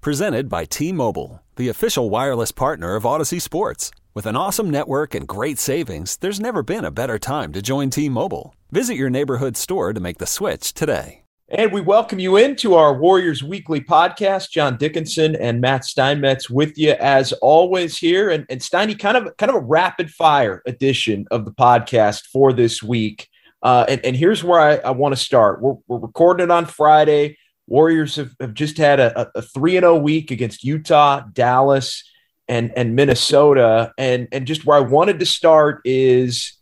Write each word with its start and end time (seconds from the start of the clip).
Presented 0.00 0.48
by 0.48 0.64
T 0.64 0.92
Mobile, 0.92 1.42
the 1.56 1.68
official 1.68 2.08
wireless 2.08 2.52
partner 2.52 2.94
of 2.94 3.02
Audacy 3.02 3.42
Sports. 3.42 3.90
With 4.14 4.26
an 4.26 4.36
awesome 4.36 4.70
network 4.70 5.12
and 5.12 5.26
great 5.26 5.58
savings, 5.58 6.16
there's 6.18 6.38
never 6.38 6.62
been 6.62 6.84
a 6.84 6.92
better 6.92 7.18
time 7.18 7.52
to 7.52 7.60
join 7.60 7.90
T 7.90 8.08
Mobile. 8.08 8.54
Visit 8.70 8.94
your 8.94 9.10
neighborhood 9.10 9.56
store 9.56 9.92
to 9.92 9.98
make 9.98 10.18
the 10.18 10.26
switch 10.26 10.72
today. 10.72 11.24
And 11.48 11.72
we 11.72 11.80
welcome 11.80 12.20
you 12.20 12.36
into 12.36 12.74
our 12.74 12.96
Warriors 12.96 13.42
Weekly 13.42 13.80
podcast. 13.80 14.50
John 14.50 14.76
Dickinson 14.76 15.34
and 15.34 15.60
Matt 15.60 15.84
Steinmetz 15.84 16.48
with 16.48 16.78
you 16.78 16.92
as 16.92 17.32
always 17.32 17.98
here. 17.98 18.30
And, 18.30 18.46
and 18.48 18.60
Steiny, 18.60 18.96
kind 18.96 19.16
of 19.16 19.36
kind 19.36 19.50
of 19.50 19.56
a 19.56 19.66
rapid 19.66 20.10
fire 20.10 20.62
edition 20.64 21.26
of 21.32 21.44
the 21.44 21.52
podcast 21.52 22.26
for 22.32 22.52
this 22.52 22.84
week. 22.84 23.28
Uh, 23.64 23.84
and, 23.88 24.00
and 24.04 24.14
here's 24.14 24.44
where 24.44 24.60
I, 24.60 24.76
I 24.76 24.90
want 24.92 25.16
to 25.16 25.20
start. 25.20 25.60
We're, 25.60 25.74
we're 25.88 25.98
recording 25.98 26.44
it 26.44 26.50
on 26.52 26.66
Friday. 26.66 27.36
Warriors 27.68 28.16
have, 28.16 28.34
have 28.40 28.54
just 28.54 28.78
had 28.78 28.98
a, 28.98 29.30
a 29.36 29.42
3 29.42 29.72
0 29.72 29.96
week 29.98 30.30
against 30.30 30.64
Utah, 30.64 31.20
Dallas, 31.32 32.02
and, 32.48 32.72
and 32.76 32.96
Minnesota. 32.96 33.92
And, 33.98 34.26
and 34.32 34.46
just 34.46 34.64
where 34.64 34.78
I 34.78 34.80
wanted 34.80 35.20
to 35.20 35.26
start 35.26 35.82
is 35.84 36.58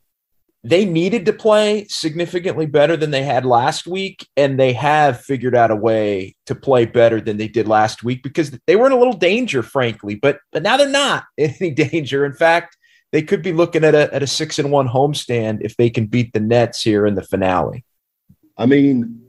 they 0.67 0.85
needed 0.85 1.27
to 1.27 1.33
play 1.33 1.87
significantly 1.89 2.67
better 2.67 2.97
than 2.97 3.13
they 3.13 3.23
had 3.23 3.47
last 3.47 3.87
week, 3.87 4.27
and 4.37 4.59
they 4.59 4.73
have 4.73 5.21
figured 5.21 5.55
out 5.55 5.71
a 5.71 5.77
way 5.77 6.35
to 6.47 6.57
play 6.57 6.87
better 6.87 7.21
than 7.21 7.37
they 7.37 7.47
did 7.47 7.69
last 7.69 8.03
week 8.03 8.21
because 8.25 8.51
they 8.67 8.75
were 8.75 8.87
in 8.87 8.93
a 8.93 8.99
little 8.99 9.13
danger, 9.13 9.63
frankly. 9.63 10.17
But 10.17 10.41
but 10.51 10.65
now 10.65 10.77
they're 10.77 10.89
not 10.89 11.25
in 11.37 11.55
any 11.61 11.71
danger. 11.71 12.25
In 12.25 12.35
fact, 12.35 12.77
they 13.13 13.23
could 13.23 13.43
be 13.43 13.53
looking 13.53 13.85
at 13.85 13.95
a 13.95 14.13
at 14.13 14.25
a 14.25 14.27
six 14.27 14.59
and 14.59 14.73
one 14.73 14.89
homestand 14.89 15.59
if 15.61 15.77
they 15.77 15.89
can 15.89 16.07
beat 16.07 16.33
the 16.33 16.41
Nets 16.41 16.83
here 16.83 17.07
in 17.07 17.15
the 17.15 17.23
finale. 17.23 17.85
I 18.59 18.67
mean, 18.67 19.26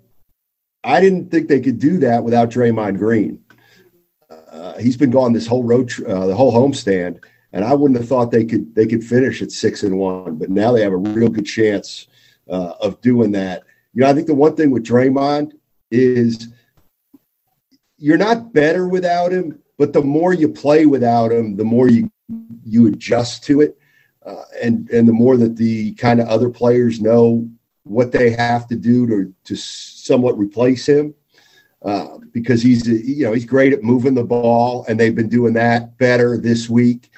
I 0.83 1.02
didn't 1.02 1.30
think 1.30 1.47
they 1.47 1.59
could 1.59 1.80
do 1.80 1.97
that 2.00 2.23
without 2.23 2.50
Draymond 2.50 2.97
Green. 2.97 3.39
Uh, 4.30 4.78
he's 4.78 4.97
been 4.97 5.11
gone 5.11 5.34
this 5.34 5.47
whole 5.47 5.64
road, 5.64 5.92
uh, 6.06 6.28
the 6.28 6.36
whole 6.36 6.53
homestand 6.53 7.19
and 7.53 7.64
I 7.64 7.73
wouldn't 7.73 8.00
have 8.00 8.08
thought 8.08 8.31
they 8.31 8.45
could 8.45 8.73
they 8.75 8.86
could 8.86 9.03
finish 9.03 9.42
at 9.42 9.52
six 9.52 9.84
and 9.84 9.97
one, 9.97 10.36
but 10.36 10.50
now 10.50 10.72
they 10.72 10.81
have 10.81 10.94
a 10.94 10.97
real 10.97 11.30
good 11.30 11.45
chance 11.45 12.08
uh, 12.50 12.73
of 12.80 13.02
doing 13.02 13.31
that. 13.34 13.64
You 13.94 14.02
know, 14.02 14.09
I 14.09 14.14
think 14.14 14.28
the 14.28 14.36
one 14.36 14.56
thing 14.56 14.72
with 14.72 14.86
Draymond 14.86 15.53
is 15.89 16.50
you're 17.97 18.17
not 18.17 18.53
better 18.53 18.88
without 18.88 19.31
him, 19.31 19.59
but 19.78 19.94
the 19.94 20.02
more 20.02 20.34
you 20.34 20.50
play 20.50 20.86
without 20.86 21.31
him, 21.31 21.56
the 21.56 21.64
more 21.64 21.88
you 21.88 22.12
you 22.64 22.88
adjust 22.88 23.44
to 23.45 23.62
it, 23.62 23.78
uh, 24.25 24.44
and 24.62 24.89
and 24.89 25.08
the 25.08 25.14
more 25.14 25.38
that 25.38 25.56
the 25.56 25.94
kind 25.95 26.19
of 26.19 26.28
other 26.28 26.50
players 26.50 27.02
know 27.02 27.50
what 27.90 28.12
they 28.12 28.32
have 28.32 28.68
to 28.68 28.76
do 28.76 29.08
to 29.08 29.34
to 29.46 29.56
somewhat 29.56 30.38
replace 30.38 30.88
him. 30.88 31.14
Uh, 31.84 32.18
because 32.32 32.62
he's 32.62 32.88
you 32.88 33.24
know 33.24 33.34
he's 33.34 33.46
great 33.46 33.72
at 33.72 33.84
moving 33.84 34.16
the 34.16 34.24
ball, 34.24 34.86
and 34.88 35.00
they've 35.00 35.16
been 35.16 35.30
doing 35.30 35.54
that 35.54 35.98
better 35.98 36.38
this 36.38 36.70
week 36.70 37.10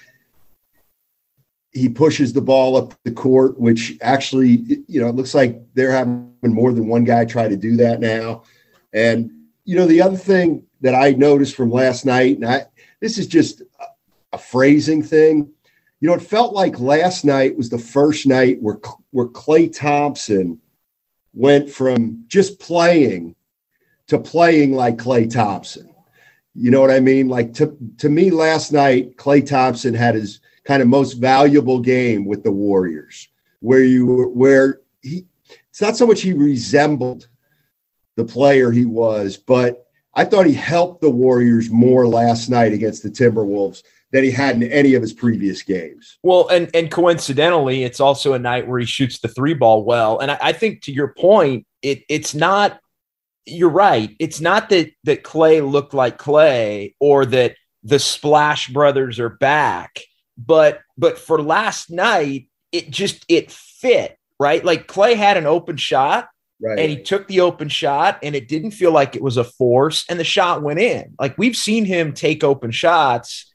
he 1.71 1.87
pushes 1.87 2.33
the 2.33 2.41
ball 2.41 2.75
up 2.75 2.93
the 3.03 3.11
court, 3.11 3.59
which 3.59 3.97
actually, 4.01 4.83
you 4.87 4.99
know, 4.99 5.07
it 5.07 5.15
looks 5.15 5.35
like 5.35 5.61
they're 5.75 5.91
having 5.91 6.33
more 6.43 6.73
than 6.73 6.87
one 6.87 7.03
guy 7.03 7.25
try 7.25 7.47
to 7.47 7.57
do 7.57 7.75
that 7.77 7.99
now. 7.99 8.43
And, 8.91 9.31
you 9.65 9.75
know, 9.75 9.85
the 9.85 10.01
other 10.01 10.17
thing 10.17 10.63
that 10.81 10.95
I 10.95 11.11
noticed 11.11 11.55
from 11.55 11.71
last 11.71 12.05
night, 12.05 12.37
and 12.37 12.45
I, 12.45 12.65
this 13.01 13.17
is 13.17 13.27
just 13.27 13.61
a, 14.31 14.37
phrasing 14.37 15.03
thing. 15.03 15.51
You 15.99 16.07
know, 16.07 16.15
it 16.15 16.21
felt 16.21 16.53
like 16.53 16.79
last 16.79 17.25
night 17.25 17.57
was 17.57 17.69
the 17.69 17.77
first 17.77 18.25
night 18.25 18.61
where, 18.61 18.79
where 19.11 19.27
Klay 19.27 19.75
Thompson 19.75 20.59
went 21.33 21.69
from 21.69 22.23
just 22.27 22.59
playing 22.59 23.35
to 24.07 24.19
playing 24.19 24.73
like 24.73 24.97
Klay 24.97 25.31
Thompson. 25.31 25.93
You 26.55 26.71
know 26.71 26.81
what 26.81 26.91
I 26.91 26.99
mean? 26.99 27.29
Like 27.29 27.53
to, 27.55 27.77
to 27.99 28.09
me 28.09 28.31
last 28.31 28.71
night, 28.71 29.17
Klay 29.17 29.45
Thompson 29.45 29.93
had 29.93 30.15
his, 30.15 30.41
kind 30.69 30.83
of 30.83 30.87
most 30.87 31.13
valuable 31.13 31.79
game 31.79 32.25
with 32.25 32.43
the 32.43 32.51
Warriors, 32.51 33.27
where 33.59 33.83
you 33.83 34.29
where 34.35 34.81
he 35.01 35.25
it's 35.67 35.81
not 35.81 35.97
so 35.97 36.05
much 36.05 36.21
he 36.21 36.31
resembled 36.31 37.27
the 38.15 38.23
player 38.23 38.71
he 38.71 38.85
was, 38.85 39.35
but 39.35 39.87
I 40.19 40.25
thought 40.25 40.45
he 40.45 40.53
helped 40.53 41.01
the 41.01 41.09
Warriors 41.09 41.69
more 41.69 42.07
last 42.07 42.49
night 42.49 42.73
against 42.73 43.03
the 43.03 43.09
Timberwolves 43.09 43.83
than 44.11 44.23
he 44.23 44.31
had 44.31 44.55
in 44.55 44.63
any 44.63 44.95
of 44.95 45.01
his 45.01 45.13
previous 45.13 45.61
games. 45.61 46.17
Well, 46.23 46.47
and 46.49 46.69
and 46.73 46.91
coincidentally, 46.91 47.83
it's 47.83 47.99
also 47.99 48.33
a 48.33 48.39
night 48.39 48.67
where 48.67 48.79
he 48.79 48.85
shoots 48.85 49.19
the 49.19 49.27
three 49.27 49.53
ball 49.53 49.83
well. 49.83 50.19
And 50.19 50.31
I, 50.31 50.37
I 50.41 50.51
think 50.51 50.81
to 50.83 50.91
your 50.91 51.13
point, 51.13 51.65
it 51.81 52.03
it's 52.09 52.35
not 52.35 52.79
you're 53.45 53.69
right. 53.69 54.15
It's 54.19 54.41
not 54.41 54.69
that 54.69 54.91
that 55.05 55.23
Klay 55.23 55.67
looked 55.69 55.93
like 55.93 56.17
Klay 56.17 56.95
or 56.99 57.25
that 57.25 57.55
the 57.83 57.99
Splash 57.99 58.67
Brothers 58.69 59.19
are 59.19 59.29
back 59.29 60.01
but 60.39 60.79
but 60.97 61.19
for 61.19 61.41
last 61.41 61.91
night, 61.91 62.47
it 62.71 62.89
just 62.89 63.25
it 63.27 63.51
fit 63.51 64.17
right. 64.39 64.63
Like 64.63 64.87
Klay 64.87 65.15
had 65.15 65.37
an 65.37 65.45
open 65.45 65.77
shot, 65.77 66.29
right. 66.61 66.79
and 66.79 66.89
he 66.89 67.01
took 67.01 67.27
the 67.27 67.41
open 67.41 67.69
shot, 67.69 68.19
and 68.23 68.35
it 68.35 68.47
didn't 68.47 68.71
feel 68.71 68.91
like 68.91 69.15
it 69.15 69.21
was 69.21 69.37
a 69.37 69.43
force, 69.43 70.05
and 70.09 70.19
the 70.19 70.23
shot 70.23 70.61
went 70.61 70.79
in. 70.79 71.15
Like 71.19 71.37
we've 71.37 71.55
seen 71.55 71.85
him 71.85 72.13
take 72.13 72.43
open 72.43 72.71
shots 72.71 73.53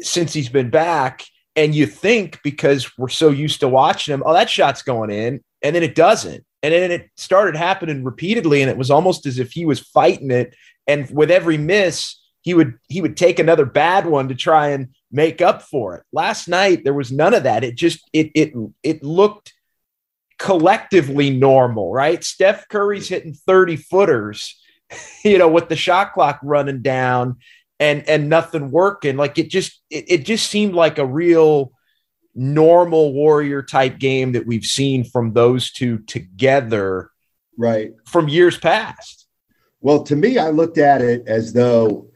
since 0.00 0.32
he's 0.32 0.48
been 0.48 0.70
back, 0.70 1.24
and 1.54 1.74
you 1.74 1.86
think 1.86 2.40
because 2.42 2.96
we're 2.98 3.08
so 3.08 3.30
used 3.30 3.60
to 3.60 3.68
watching 3.68 4.12
him, 4.14 4.22
oh, 4.26 4.32
that 4.32 4.50
shot's 4.50 4.82
going 4.82 5.10
in, 5.10 5.42
and 5.62 5.74
then 5.74 5.82
it 5.82 5.94
doesn't. 5.94 6.44
And 6.62 6.72
then 6.72 6.90
it 6.90 7.10
started 7.16 7.56
happening 7.56 8.02
repeatedly, 8.02 8.60
and 8.60 8.70
it 8.70 8.76
was 8.76 8.90
almost 8.90 9.26
as 9.26 9.38
if 9.38 9.52
he 9.52 9.64
was 9.64 9.80
fighting 9.80 10.30
it. 10.30 10.54
And 10.86 11.08
with 11.10 11.30
every 11.30 11.58
miss, 11.58 12.16
he 12.46 12.54
would 12.54 12.78
he 12.88 13.00
would 13.00 13.16
take 13.16 13.40
another 13.40 13.64
bad 13.64 14.06
one 14.06 14.28
to 14.28 14.34
try 14.34 14.68
and 14.68 14.94
make 15.10 15.40
up 15.40 15.62
for 15.62 15.96
it. 15.96 16.04
Last 16.12 16.46
night 16.46 16.84
there 16.84 16.94
was 16.94 17.10
none 17.10 17.34
of 17.34 17.42
that. 17.42 17.64
It 17.64 17.74
just 17.74 18.08
it 18.12 18.30
it 18.34 18.52
it 18.84 19.02
looked 19.02 19.52
collectively 20.38 21.30
normal, 21.30 21.92
right? 21.92 22.22
Steph 22.22 22.68
Curry's 22.68 23.08
hitting 23.08 23.34
30 23.34 23.76
footers, 23.76 24.60
you 25.24 25.38
know, 25.38 25.48
with 25.48 25.68
the 25.68 25.76
shot 25.76 26.12
clock 26.12 26.38
running 26.42 26.82
down 26.82 27.36
and 27.78 28.08
and 28.08 28.28
nothing 28.28 28.70
working. 28.70 29.16
Like 29.16 29.38
it 29.38 29.50
just 29.50 29.80
it, 29.90 30.04
it 30.08 30.24
just 30.24 30.48
seemed 30.48 30.74
like 30.74 30.98
a 30.98 31.06
real 31.06 31.72
normal 32.34 33.12
warrior 33.12 33.62
type 33.62 33.98
game 33.98 34.32
that 34.32 34.46
we've 34.46 34.64
seen 34.64 35.04
from 35.04 35.32
those 35.32 35.72
two 35.72 35.98
together 36.00 37.10
right 37.56 37.92
from 38.06 38.28
years 38.28 38.58
past. 38.58 39.26
Well, 39.80 40.02
to 40.04 40.16
me, 40.16 40.38
I 40.38 40.50
looked 40.50 40.78
at 40.78 41.00
it 41.00 41.24
as 41.26 41.52
though 41.52 42.10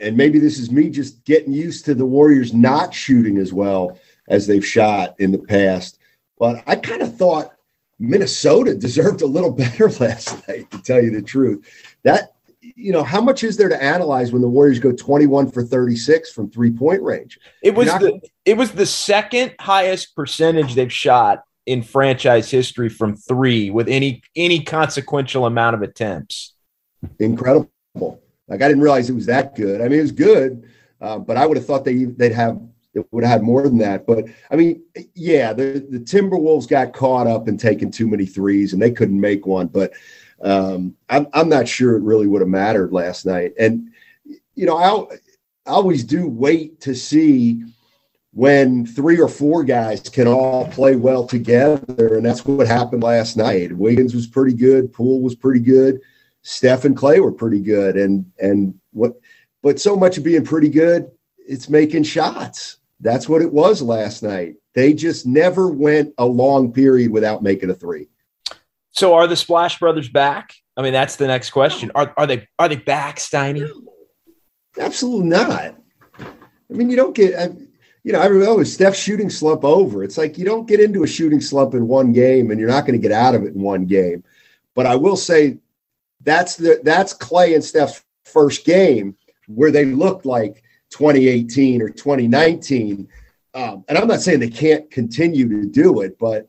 and 0.00 0.16
maybe 0.16 0.38
this 0.38 0.58
is 0.58 0.70
me 0.70 0.90
just 0.90 1.24
getting 1.24 1.52
used 1.52 1.84
to 1.84 1.94
the 1.94 2.06
Warriors 2.06 2.52
not 2.52 2.92
shooting 2.92 3.38
as 3.38 3.52
well 3.52 3.98
as 4.28 4.46
they've 4.46 4.64
shot 4.64 5.14
in 5.18 5.32
the 5.32 5.38
past. 5.38 5.98
But 6.38 6.62
I 6.66 6.76
kind 6.76 7.02
of 7.02 7.16
thought 7.16 7.53
Minnesota 7.98 8.74
deserved 8.74 9.22
a 9.22 9.26
little 9.26 9.50
better 9.64 9.88
last 9.90 10.46
night, 10.48 10.70
to 10.70 10.82
tell 10.82 11.02
you 11.02 11.10
the 11.10 11.22
truth. 11.22 11.66
That, 12.02 12.32
you 12.60 12.92
know, 12.92 13.02
how 13.02 13.20
much 13.20 13.44
is 13.44 13.56
there 13.56 13.68
to 13.68 13.82
analyze 13.82 14.32
when 14.32 14.42
the 14.42 14.48
Warriors 14.48 14.78
go 14.78 14.92
21 14.92 15.50
for 15.50 15.62
36 15.62 16.32
from 16.32 16.50
three 16.50 16.70
point 16.70 17.02
range? 17.02 17.38
It 17.62 17.74
was 17.74 17.86
not- 17.86 18.00
the 18.00 18.20
it 18.44 18.56
was 18.56 18.72
the 18.72 18.86
second 18.86 19.54
highest 19.58 20.14
percentage 20.14 20.74
they've 20.74 20.92
shot 20.92 21.44
in 21.66 21.82
franchise 21.82 22.50
history 22.50 22.90
from 22.90 23.16
three 23.16 23.70
with 23.70 23.88
any 23.88 24.22
any 24.36 24.62
consequential 24.62 25.46
amount 25.46 25.74
of 25.74 25.82
attempts. 25.82 26.54
Incredible. 27.18 27.70
Like 27.94 28.60
I 28.60 28.68
didn't 28.68 28.82
realize 28.82 29.08
it 29.08 29.14
was 29.14 29.26
that 29.26 29.54
good. 29.54 29.80
I 29.80 29.84
mean, 29.88 29.98
it 29.98 30.02
was 30.02 30.12
good, 30.12 30.68
uh, 31.00 31.18
but 31.18 31.36
I 31.38 31.46
would 31.46 31.56
have 31.56 31.64
thought 31.66 31.84
they 31.84 32.04
they'd 32.04 32.32
have 32.32 32.60
it 32.94 33.06
would 33.10 33.24
have 33.24 33.32
had 33.32 33.42
more 33.42 33.62
than 33.62 33.78
that. 33.78 34.06
But 34.06 34.26
I 34.50 34.56
mean, 34.56 34.82
yeah, 35.14 35.52
the 35.52 35.86
the 35.88 35.98
Timberwolves 35.98 36.68
got 36.68 36.92
caught 36.92 37.26
up 37.26 37.48
in 37.48 37.56
taking 37.56 37.90
too 37.90 38.08
many 38.08 38.26
threes 38.26 38.72
and 38.72 38.80
they 38.80 38.90
couldn't 38.90 39.20
make 39.20 39.46
one. 39.46 39.68
But 39.68 39.92
um, 40.42 40.94
I'm 41.08 41.26
I'm 41.32 41.48
not 41.48 41.68
sure 41.68 41.96
it 41.96 42.02
really 42.02 42.26
would 42.26 42.40
have 42.40 42.48
mattered 42.48 42.92
last 42.92 43.26
night. 43.26 43.52
And 43.58 43.90
you 44.54 44.66
know, 44.66 44.76
I 44.76 45.16
I 45.66 45.70
always 45.70 46.04
do 46.04 46.28
wait 46.28 46.80
to 46.82 46.94
see 46.94 47.64
when 48.32 48.84
three 48.84 49.20
or 49.20 49.28
four 49.28 49.62
guys 49.64 50.00
can 50.00 50.26
all 50.26 50.66
play 50.68 50.96
well 50.96 51.26
together, 51.26 52.16
and 52.16 52.26
that's 52.26 52.44
what 52.44 52.66
happened 52.66 53.02
last 53.02 53.36
night. 53.36 53.72
Wiggins 53.72 54.14
was 54.14 54.26
pretty 54.26 54.54
good. 54.54 54.92
Poole 54.92 55.20
was 55.20 55.34
pretty 55.34 55.60
good. 55.60 56.00
Steph 56.42 56.84
and 56.84 56.96
Klay 56.96 57.20
were 57.20 57.32
pretty 57.32 57.60
good, 57.60 57.96
and 57.96 58.30
and 58.38 58.78
what 58.92 59.14
but 59.62 59.80
so 59.80 59.96
much 59.96 60.18
of 60.18 60.24
being 60.24 60.44
pretty 60.44 60.68
good, 60.68 61.10
it's 61.38 61.70
making 61.70 62.02
shots. 62.02 62.78
That's 63.00 63.28
what 63.28 63.42
it 63.42 63.52
was 63.52 63.82
last 63.82 64.22
night. 64.22 64.54
They 64.74 64.92
just 64.92 65.26
never 65.26 65.68
went 65.68 66.14
a 66.18 66.26
long 66.26 66.72
period 66.72 67.10
without 67.10 67.42
making 67.42 67.70
a 67.70 67.74
three. 67.74 68.08
So 68.92 69.14
are 69.14 69.26
the 69.26 69.36
Splash 69.36 69.78
Brothers 69.78 70.08
back? 70.08 70.54
I 70.76 70.82
mean, 70.82 70.92
that's 70.92 71.16
the 71.16 71.26
next 71.26 71.50
question. 71.50 71.90
Are, 71.94 72.12
are 72.16 72.26
they 72.26 72.48
are 72.58 72.68
they 72.68 72.76
back, 72.76 73.16
Steiny? 73.16 73.68
Absolutely 74.78 75.28
not. 75.28 75.76
I 76.18 76.76
mean, 76.76 76.90
you 76.90 76.96
don't 76.96 77.14
get, 77.14 77.52
you 78.02 78.12
know, 78.12 78.20
everyone 78.20 78.48
oh, 78.48 78.60
is 78.60 78.72
Steph's 78.72 78.98
shooting 78.98 79.30
slump 79.30 79.64
over? 79.64 80.02
It's 80.02 80.18
like 80.18 80.36
you 80.38 80.44
don't 80.44 80.66
get 80.66 80.80
into 80.80 81.04
a 81.04 81.08
shooting 81.08 81.40
slump 81.40 81.74
in 81.74 81.86
one 81.86 82.12
game, 82.12 82.50
and 82.50 82.58
you're 82.58 82.68
not 82.68 82.86
going 82.86 82.98
to 82.98 83.02
get 83.02 83.12
out 83.12 83.34
of 83.34 83.44
it 83.44 83.54
in 83.54 83.62
one 83.62 83.86
game. 83.86 84.24
But 84.74 84.86
I 84.86 84.96
will 84.96 85.16
say 85.16 85.58
that's 86.22 86.56
the 86.56 86.80
that's 86.82 87.16
Klay 87.16 87.54
and 87.54 87.62
Steph's 87.62 88.02
first 88.24 88.64
game 88.64 89.16
where 89.46 89.70
they 89.70 89.84
looked 89.84 90.26
like 90.26 90.62
2018 90.94 91.82
or 91.82 91.88
2019. 91.88 93.08
Um, 93.52 93.84
and 93.88 93.98
I'm 93.98 94.06
not 94.06 94.20
saying 94.20 94.40
they 94.40 94.48
can't 94.48 94.90
continue 94.90 95.48
to 95.48 95.66
do 95.68 96.00
it, 96.02 96.18
but 96.18 96.46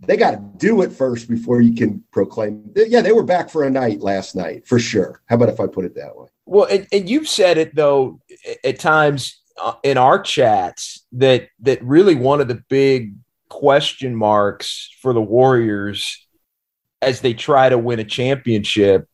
they 0.00 0.16
got 0.16 0.32
to 0.32 0.42
do 0.58 0.82
it 0.82 0.92
first 0.92 1.28
before 1.28 1.60
you 1.60 1.74
can 1.74 2.02
proclaim. 2.12 2.70
Yeah, 2.74 3.00
they 3.00 3.12
were 3.12 3.24
back 3.24 3.50
for 3.50 3.64
a 3.64 3.70
night 3.70 4.00
last 4.00 4.34
night 4.36 4.66
for 4.66 4.78
sure. 4.78 5.22
How 5.26 5.36
about 5.36 5.48
if 5.48 5.60
I 5.60 5.66
put 5.66 5.84
it 5.84 5.94
that 5.94 6.16
way? 6.16 6.26
Well, 6.46 6.66
and, 6.66 6.86
and 6.92 7.08
you've 7.08 7.28
said 7.28 7.58
it 7.58 7.74
though 7.74 8.20
at 8.64 8.78
times 8.78 9.42
uh, 9.60 9.74
in 9.82 9.96
our 9.96 10.20
chats 10.20 11.04
that 11.12 11.48
that 11.60 11.82
really 11.82 12.14
one 12.14 12.40
of 12.40 12.48
the 12.48 12.62
big 12.68 13.14
question 13.48 14.14
marks 14.14 14.90
for 15.00 15.12
the 15.12 15.20
Warriors 15.20 16.26
as 17.02 17.20
they 17.20 17.34
try 17.34 17.68
to 17.68 17.78
win 17.78 17.98
a 17.98 18.04
championship 18.04 19.08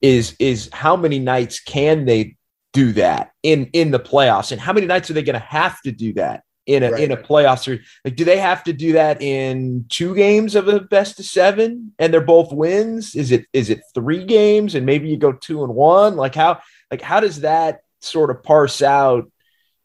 is 0.00 0.34
is 0.38 0.70
how 0.72 0.96
many 0.96 1.18
nights 1.18 1.60
can 1.60 2.06
they 2.06 2.36
do 2.72 2.92
that 2.92 3.32
in 3.42 3.68
in 3.72 3.90
the 3.90 3.98
playoffs 3.98 4.52
and 4.52 4.60
how 4.60 4.72
many 4.72 4.86
nights 4.86 5.10
are 5.10 5.14
they 5.14 5.22
going 5.22 5.34
to 5.34 5.46
have 5.46 5.80
to 5.82 5.90
do 5.90 6.12
that 6.12 6.44
in 6.66 6.84
a 6.84 6.90
right. 6.92 7.02
in 7.02 7.10
a 7.10 7.16
playoff 7.16 7.62
series. 7.62 7.86
Like, 8.04 8.16
do 8.16 8.24
they 8.24 8.38
have 8.38 8.62
to 8.64 8.72
do 8.72 8.92
that 8.92 9.20
in 9.20 9.86
two 9.88 10.14
games 10.14 10.54
of 10.54 10.68
a 10.68 10.80
best 10.80 11.18
of 11.18 11.26
seven, 11.26 11.92
and 11.98 12.12
they're 12.12 12.20
both 12.20 12.52
wins? 12.52 13.16
Is 13.16 13.32
it 13.32 13.46
is 13.52 13.70
it 13.70 13.82
three 13.94 14.24
games, 14.24 14.74
and 14.74 14.86
maybe 14.86 15.08
you 15.08 15.16
go 15.16 15.32
two 15.32 15.64
and 15.64 15.74
one? 15.74 16.16
Like 16.16 16.34
how 16.34 16.60
like 16.90 17.02
how 17.02 17.20
does 17.20 17.40
that 17.40 17.80
sort 18.00 18.30
of 18.30 18.42
parse 18.42 18.82
out 18.82 19.30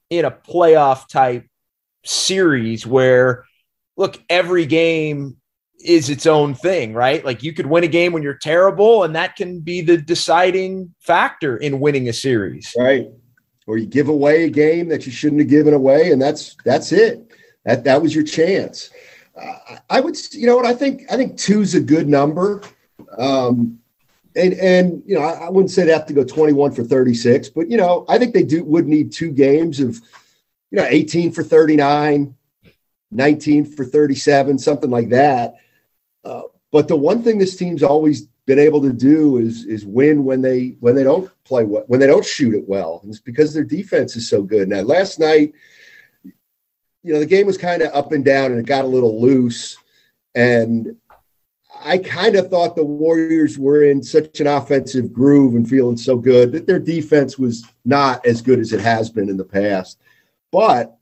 in 0.10 0.26
a 0.26 0.32
playoff 0.32 1.08
type 1.08 1.48
series 2.04 2.86
where 2.86 3.46
look 3.98 4.22
every 4.30 4.66
game 4.66 5.38
is 5.83 6.10
its 6.10 6.25
own 6.25 6.54
thing, 6.54 6.94
right? 6.94 7.24
Like 7.24 7.44
you 7.44 7.54
could 7.54 7.66
win 7.66 7.83
a 7.83 7.88
game 7.88 8.13
when 8.13 8.24
you're 8.24 8.33
terrible, 8.33 9.04
and 9.04 9.16
that 9.16 9.36
can 9.36 9.60
be 9.60 9.81
the 9.81 9.98
deciding 9.98 10.94
factor 11.00 11.57
in 11.57 11.80
winning 11.80 12.10
a 12.10 12.13
series. 12.13 12.74
Right 12.77 13.07
or 13.68 13.77
you 13.77 13.86
give 13.86 14.10
away 14.10 14.44
a 14.44 14.50
game 14.50 14.89
that 14.89 15.06
you 15.06 15.12
shouldn't 15.12 15.42
have 15.42 15.50
given 15.50 15.74
away, 15.74 16.12
and 16.12 16.22
that's 16.22 16.56
that's 16.63 16.92
it. 16.92 17.31
That 17.66 17.83
that 17.83 18.01
was 18.01 18.13
your 18.13 18.24
chance. 18.24 18.92
Uh, 19.36 19.77
I 19.89 20.00
would, 20.00 20.16
you 20.33 20.48
know 20.48 20.56
what? 20.56 20.66
I 20.66 20.74
think 20.74 21.04
I 21.12 21.18
think 21.18 21.38
two's 21.38 21.75
a 21.75 21.81
good 21.81 22.07
number. 22.07 22.62
Um, 23.18 23.80
and 24.36 24.54
and 24.54 25.04
you 25.06 25.16
know, 25.16 25.22
I, 25.22 25.45
I, 25.45 25.50
wouldn't 25.50 25.72
say 25.72 25.86
they 25.86 25.92
have 25.92 26.06
to 26.07 26.13
go 26.13 26.24
21 26.24 26.72
for 26.72 26.83
36, 26.83 27.50
but 27.50 27.69
you 27.69 27.77
know, 27.77 28.06
I 28.07 28.18
think 28.18 28.33
they 28.33 28.44
do 28.44 28.63
would 28.63 28.88
need 28.88 29.12
two 29.12 29.31
games 29.31 29.80
of 29.80 29.95
you 30.72 30.77
know 30.77 30.86
18 30.88 31.31
for 31.31 31.44
39, 31.44 32.36
19 33.12 33.66
for 33.66 33.86
37, 33.86 34.60
something 34.60 34.89
like 34.89 35.10
that. 35.10 35.56
But 36.75 36.89
the 36.89 36.98
one 36.98 37.24
thing 37.24 37.38
this 37.38 37.56
team's 37.56 37.83
always 37.83 38.24
been 38.45 38.60
able 38.60 38.81
to 38.81 38.92
do 38.92 39.38
is 39.38 39.63
is 39.63 39.86
win 39.86 40.25
when 40.25 40.42
they 40.42 40.75
when 40.81 40.94
they 40.94 41.06
don't 41.06 41.31
play 41.45 41.63
well, 41.63 41.86
when 41.88 42.01
they 42.01 42.06
don't 42.06 42.25
shoot 42.25 42.54
it 42.54 42.68
well. 42.68 43.00
And 43.01 43.10
it's 43.10 43.22
because 43.22 43.54
their 43.54 43.63
defense 43.63 44.18
is 44.18 44.27
so 44.27 44.42
good. 44.42 44.68
Now, 44.68 44.81
last 44.81 45.18
night, 45.18 45.54
you 47.01 47.13
know, 47.13 47.19
the 47.19 47.25
game 47.25 47.45
was 47.45 47.57
kind 47.57 47.81
of 47.81 47.94
up 47.94 48.12
and 48.12 48.25
down 48.25 48.51
and 48.51 48.60
it 48.60 48.66
got 48.66 48.83
a 48.83 48.89
little 48.89 49.22
loose. 49.22 49.77
And 50.36 50.98
I 51.80 51.98
kind 51.98 52.36
of 52.36 52.50
thought 52.50 52.75
the 52.75 52.83
Warriors 52.83 53.57
were 53.57 53.86
in 53.86 54.04
such 54.04 54.42
an 54.42 54.48
offensive 54.48 55.13
groove 55.13 55.56
and 55.56 55.69
feeling 55.69 55.95
so 55.95 56.18
good 56.18 56.51
that 56.51 56.68
their 56.68 56.80
defense 56.80 57.39
was 57.39 57.63
not 57.86 58.25
as 58.25 58.42
good 58.42 58.60
as 58.60 58.74
it 58.74 58.81
has 58.81 59.10
been 59.10 59.30
in 59.30 59.38
the 59.38 59.45
past. 59.45 59.98
But, 60.51 60.98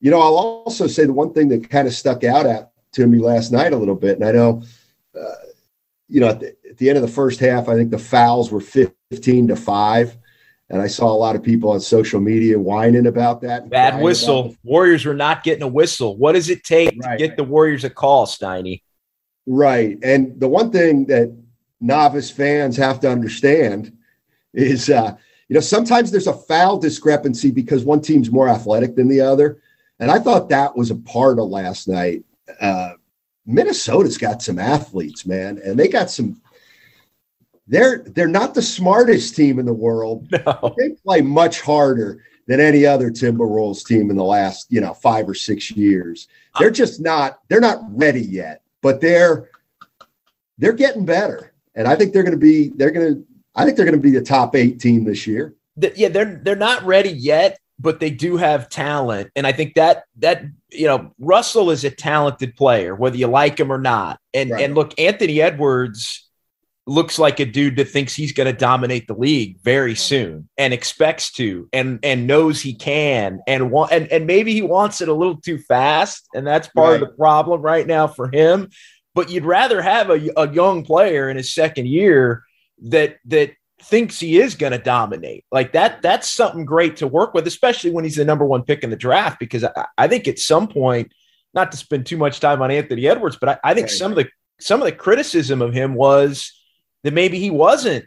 you 0.00 0.10
know, 0.10 0.22
I'll 0.22 0.38
also 0.38 0.86
say 0.86 1.04
the 1.04 1.12
one 1.12 1.34
thing 1.34 1.48
that 1.48 1.68
kind 1.68 1.86
of 1.86 1.92
stuck 1.92 2.24
out 2.24 2.46
at 2.46 2.72
to 2.92 3.06
me 3.06 3.18
last 3.18 3.52
night 3.52 3.74
a 3.74 3.76
little 3.76 3.94
bit, 3.94 4.18
and 4.18 4.24
I 4.24 4.32
know, 4.32 4.62
uh, 5.18 5.34
you 6.08 6.20
know, 6.20 6.28
at 6.28 6.40
the, 6.40 6.56
at 6.70 6.78
the 6.78 6.88
end 6.88 6.96
of 6.96 7.02
the 7.02 7.08
first 7.08 7.40
half, 7.40 7.68
I 7.68 7.74
think 7.74 7.90
the 7.90 7.98
fouls 7.98 8.50
were 8.50 8.60
15 8.60 9.48
to 9.48 9.56
5. 9.56 10.16
And 10.70 10.82
I 10.82 10.86
saw 10.86 11.10
a 11.10 11.16
lot 11.16 11.34
of 11.34 11.42
people 11.42 11.70
on 11.70 11.80
social 11.80 12.20
media 12.20 12.58
whining 12.58 13.06
about 13.06 13.40
that. 13.40 13.70
Bad 13.70 14.02
whistle. 14.02 14.54
Warriors 14.62 15.04
were 15.06 15.14
not 15.14 15.42
getting 15.42 15.62
a 15.62 15.68
whistle. 15.68 16.16
What 16.16 16.32
does 16.32 16.50
it 16.50 16.62
take 16.62 16.94
right. 17.02 17.18
to 17.18 17.26
get 17.26 17.36
the 17.36 17.44
Warriors 17.44 17.84
a 17.84 17.90
call, 17.90 18.26
Steiny? 18.26 18.82
Right. 19.46 19.98
And 20.02 20.38
the 20.38 20.48
one 20.48 20.70
thing 20.70 21.06
that 21.06 21.34
novice 21.80 22.30
fans 22.30 22.76
have 22.76 23.00
to 23.00 23.10
understand 23.10 23.96
is, 24.52 24.90
uh, 24.90 25.16
you 25.48 25.54
know, 25.54 25.60
sometimes 25.60 26.10
there's 26.10 26.26
a 26.26 26.34
foul 26.34 26.78
discrepancy 26.78 27.50
because 27.50 27.84
one 27.84 28.02
team's 28.02 28.30
more 28.30 28.48
athletic 28.48 28.94
than 28.94 29.08
the 29.08 29.22
other. 29.22 29.62
And 30.00 30.10
I 30.10 30.18
thought 30.18 30.50
that 30.50 30.76
was 30.76 30.90
a 30.90 30.96
part 30.96 31.38
of 31.38 31.48
last 31.48 31.88
night. 31.88 32.24
Uh, 32.60 32.92
Minnesota's 33.48 34.18
got 34.18 34.42
some 34.42 34.58
athletes, 34.58 35.24
man, 35.24 35.58
and 35.64 35.78
they 35.78 35.88
got 35.88 36.10
some 36.10 36.40
they're 37.66 38.04
they're 38.06 38.28
not 38.28 38.54
the 38.54 38.62
smartest 38.62 39.34
team 39.34 39.58
in 39.58 39.66
the 39.66 39.72
world. 39.72 40.28
No. 40.46 40.74
They 40.78 40.90
play 40.90 41.22
much 41.22 41.60
harder 41.60 42.22
than 42.46 42.60
any 42.60 42.86
other 42.86 43.10
Timberwolves 43.10 43.84
team 43.84 44.10
in 44.10 44.16
the 44.16 44.24
last, 44.24 44.66
you 44.70 44.80
know, 44.80 44.94
five 44.94 45.28
or 45.28 45.34
six 45.34 45.70
years. 45.70 46.28
They're 46.58 46.70
just 46.70 47.00
not 47.00 47.40
they're 47.48 47.60
not 47.60 47.80
ready 47.88 48.22
yet, 48.22 48.62
but 48.82 49.00
they're 49.00 49.50
they're 50.58 50.72
getting 50.72 51.04
better. 51.04 51.52
And 51.74 51.88
I 51.88 51.96
think 51.96 52.12
they're 52.12 52.22
going 52.22 52.32
to 52.32 52.38
be 52.38 52.68
they're 52.76 52.90
going 52.90 53.14
to 53.14 53.24
I 53.54 53.64
think 53.64 53.76
they're 53.76 53.86
going 53.86 53.98
to 53.98 54.02
be 54.02 54.10
the 54.10 54.22
top 54.22 54.54
8 54.54 54.78
team 54.78 55.04
this 55.04 55.26
year. 55.26 55.54
Yeah, 55.76 56.08
they're 56.08 56.40
they're 56.42 56.56
not 56.56 56.84
ready 56.84 57.10
yet, 57.10 57.58
but 57.78 58.00
they 58.00 58.10
do 58.10 58.36
have 58.36 58.68
talent. 58.68 59.30
And 59.36 59.46
I 59.46 59.52
think 59.52 59.74
that 59.74 60.04
that 60.18 60.44
you 60.70 60.86
know, 60.86 61.12
Russell 61.18 61.70
is 61.70 61.84
a 61.84 61.90
talented 61.90 62.56
player, 62.56 62.94
whether 62.94 63.16
you 63.16 63.26
like 63.26 63.58
him 63.58 63.72
or 63.72 63.78
not. 63.78 64.20
And 64.34 64.50
right. 64.50 64.64
and 64.64 64.74
look, 64.74 64.98
Anthony 64.98 65.40
Edwards 65.40 66.28
looks 66.88 67.18
like 67.18 67.38
a 67.38 67.44
dude 67.44 67.76
that 67.76 67.88
thinks 67.88 68.14
he's 68.14 68.32
going 68.32 68.46
to 68.46 68.58
dominate 68.58 69.06
the 69.06 69.14
league 69.14 69.58
very 69.62 69.94
soon 69.94 70.48
and 70.56 70.72
expects 70.72 71.30
to 71.32 71.68
and 71.72 71.98
and 72.02 72.26
knows 72.26 72.62
he 72.62 72.74
can 72.74 73.40
and 73.46 73.70
want 73.70 73.92
and, 73.92 74.08
and 74.08 74.26
maybe 74.26 74.54
he 74.54 74.62
wants 74.62 75.02
it 75.02 75.08
a 75.08 75.12
little 75.12 75.36
too 75.36 75.58
fast 75.58 76.26
and 76.32 76.46
that's 76.46 76.68
part 76.68 76.92
right. 76.92 77.02
of 77.02 77.08
the 77.08 77.14
problem 77.14 77.60
right 77.60 77.86
now 77.86 78.06
for 78.06 78.30
him 78.32 78.70
but 79.14 79.30
you'd 79.30 79.44
rather 79.44 79.82
have 79.82 80.08
a, 80.08 80.30
a 80.38 80.50
young 80.50 80.82
player 80.82 81.28
in 81.28 81.36
his 81.36 81.52
second 81.52 81.86
year 81.86 82.42
that 82.80 83.18
that 83.26 83.52
thinks 83.82 84.18
he 84.18 84.40
is 84.40 84.54
going 84.54 84.72
to 84.72 84.78
dominate 84.78 85.44
like 85.52 85.72
that 85.72 86.02
that's 86.02 86.28
something 86.28 86.64
great 86.64 86.96
to 86.96 87.06
work 87.06 87.32
with 87.32 87.46
especially 87.46 87.90
when 87.90 88.04
he's 88.04 88.16
the 88.16 88.24
number 88.24 88.44
one 88.44 88.62
pick 88.62 88.82
in 88.82 88.90
the 88.90 88.96
draft 88.96 89.38
because 89.38 89.62
i, 89.62 89.86
I 89.96 90.08
think 90.08 90.26
at 90.26 90.38
some 90.38 90.66
point 90.66 91.12
not 91.54 91.70
to 91.70 91.78
spend 91.78 92.04
too 92.06 92.16
much 92.16 92.40
time 92.40 92.60
on 92.60 92.70
anthony 92.70 93.06
edwards 93.06 93.36
but 93.40 93.48
i, 93.48 93.70
I 93.70 93.74
think 93.74 93.88
some 93.88 94.10
of 94.10 94.16
the 94.16 94.28
some 94.60 94.80
of 94.80 94.86
the 94.86 94.92
criticism 94.92 95.62
of 95.62 95.72
him 95.72 95.94
was 95.94 96.52
that 97.04 97.14
maybe 97.14 97.38
he 97.38 97.50
wasn't 97.50 98.04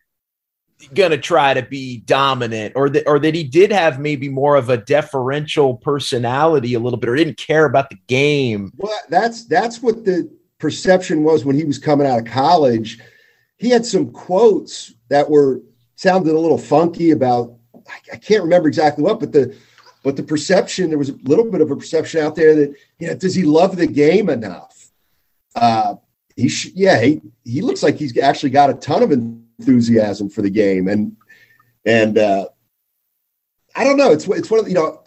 going 0.93 1.11
to 1.11 1.17
try 1.17 1.53
to 1.53 1.61
be 1.61 1.99
dominant 1.99 2.73
or 2.75 2.89
that 2.89 3.07
or 3.07 3.19
that 3.19 3.35
he 3.35 3.43
did 3.43 3.71
have 3.71 3.99
maybe 3.99 4.29
more 4.29 4.55
of 4.55 4.69
a 4.69 4.77
deferential 4.77 5.77
personality 5.77 6.73
a 6.73 6.79
little 6.79 6.99
bit 6.99 7.09
or 7.09 7.15
didn't 7.15 7.37
care 7.37 7.65
about 7.65 7.89
the 7.89 7.97
game. 8.07 8.71
Well, 8.77 8.99
that's 9.09 9.45
that's 9.45 9.81
what 9.81 10.05
the 10.05 10.29
perception 10.59 11.23
was 11.23 11.45
when 11.45 11.55
he 11.55 11.63
was 11.63 11.77
coming 11.77 12.07
out 12.07 12.19
of 12.19 12.25
college. 12.25 12.99
He 13.61 13.69
had 13.69 13.85
some 13.85 14.11
quotes 14.11 14.95
that 15.09 15.29
were 15.29 15.61
sounded 15.95 16.33
a 16.33 16.39
little 16.39 16.57
funky 16.57 17.11
about 17.11 17.53
I 18.11 18.17
can't 18.17 18.41
remember 18.41 18.67
exactly 18.67 19.03
what, 19.03 19.19
but 19.19 19.31
the 19.31 19.55
but 20.03 20.15
the 20.15 20.23
perception 20.23 20.89
there 20.89 20.97
was 20.97 21.09
a 21.09 21.17
little 21.25 21.45
bit 21.45 21.61
of 21.61 21.69
a 21.69 21.75
perception 21.75 22.21
out 22.25 22.35
there 22.35 22.55
that 22.55 22.75
you 22.97 23.07
know 23.07 23.13
does 23.13 23.35
he 23.35 23.43
love 23.43 23.75
the 23.75 23.85
game 23.85 24.29
enough? 24.29 24.89
Uh, 25.53 25.93
he 26.35 26.49
sh- 26.49 26.71
yeah 26.73 26.99
he 26.99 27.21
he 27.45 27.61
looks 27.61 27.83
like 27.83 27.97
he's 27.97 28.17
actually 28.17 28.49
got 28.49 28.71
a 28.71 28.73
ton 28.73 29.03
of 29.03 29.11
enthusiasm 29.11 30.27
for 30.27 30.41
the 30.41 30.49
game 30.49 30.87
and 30.87 31.15
and 31.85 32.17
uh, 32.17 32.47
I 33.75 33.83
don't 33.83 33.97
know 33.97 34.11
it's 34.11 34.27
it's 34.27 34.49
one 34.49 34.61
of 34.61 34.67
you 34.67 34.73
know 34.73 35.03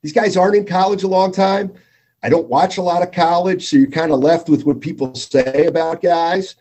these 0.00 0.14
guys 0.14 0.34
aren't 0.34 0.56
in 0.56 0.64
college 0.64 1.02
a 1.02 1.08
long 1.08 1.30
time. 1.30 1.74
I 2.22 2.30
don't 2.30 2.48
watch 2.48 2.78
a 2.78 2.82
lot 2.82 3.02
of 3.02 3.12
college, 3.12 3.68
so 3.68 3.76
you're 3.76 3.90
kind 3.90 4.12
of 4.12 4.20
left 4.20 4.48
with 4.48 4.64
what 4.64 4.80
people 4.80 5.14
say 5.14 5.66
about 5.66 6.00
guys. 6.00 6.56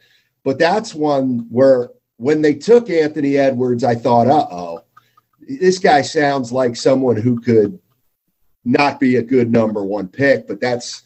But 0.48 0.60
that's 0.60 0.96
one 0.96 1.46
where 1.50 1.90
when 2.16 2.42
they 2.42 2.54
took 2.54 2.90
Anthony 2.90 3.36
Edwards, 3.36 3.84
I 3.84 3.96
thought, 3.96 4.28
uh 4.28 4.48
oh, 4.50 4.86
this 5.42 5.78
guy 5.78 6.02
sounds 6.02 6.54
like 6.54 6.78
someone 6.78 7.18
who 7.18 7.42
could 7.42 7.78
not 8.64 8.98
be 8.98 9.18
a 9.18 9.22
good 9.22 9.52
number 9.52 9.84
one 9.84 10.08
pick. 10.08 10.48
But 10.48 10.62
that's 10.62 11.04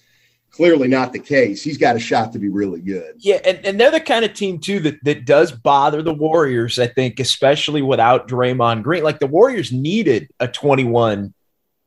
clearly 0.51 0.87
not 0.87 1.11
the 1.11 1.17
case. 1.17 1.63
He's 1.63 1.79
got 1.79 1.95
a 1.95 1.99
shot 1.99 2.31
to 2.33 2.37
be 2.37 2.49
really 2.49 2.81
good. 2.81 3.15
Yeah, 3.17 3.39
and, 3.43 3.65
and 3.65 3.79
they're 3.79 3.89
the 3.89 3.99
kind 3.99 4.23
of 4.23 4.35
team 4.35 4.59
too 4.59 4.79
that 4.81 5.03
that 5.05 5.25
does 5.25 5.51
bother 5.51 6.03
the 6.03 6.13
Warriors, 6.13 6.77
I 6.77 6.85
think, 6.85 7.19
especially 7.19 7.81
without 7.81 8.27
Draymond 8.27 8.83
Green. 8.83 9.03
Like 9.03 9.19
the 9.19 9.25
Warriors 9.25 9.71
needed 9.71 10.29
a 10.39 10.47
21 10.47 11.33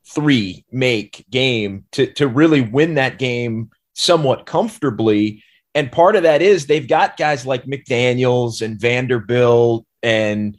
3 0.07 0.65
make 0.73 1.25
game 1.29 1.85
to 1.93 2.07
to 2.15 2.27
really 2.27 2.59
win 2.59 2.95
that 2.95 3.17
game 3.17 3.69
somewhat 3.93 4.45
comfortably. 4.45 5.41
And 5.75 5.91
part 5.91 6.15
of 6.15 6.23
that 6.23 6.41
is 6.41 6.65
they've 6.65 6.87
got 6.87 7.17
guys 7.17 7.45
like 7.45 7.65
McDaniels 7.65 8.61
and 8.61 8.79
Vanderbilt 8.79 9.85
and 10.01 10.57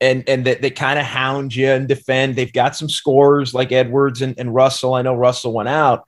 and 0.00 0.28
and 0.28 0.44
that 0.44 0.62
they, 0.62 0.70
kind 0.70 0.98
of 0.98 1.06
hound 1.06 1.56
you 1.56 1.68
and 1.68 1.88
defend. 1.88 2.36
They've 2.36 2.52
got 2.52 2.76
some 2.76 2.88
scores 2.88 3.54
like 3.54 3.72
Edwards 3.72 4.22
and, 4.22 4.38
and 4.38 4.54
Russell. 4.54 4.94
I 4.94 5.02
know 5.02 5.14
Russell 5.14 5.54
went 5.54 5.70
out, 5.70 6.04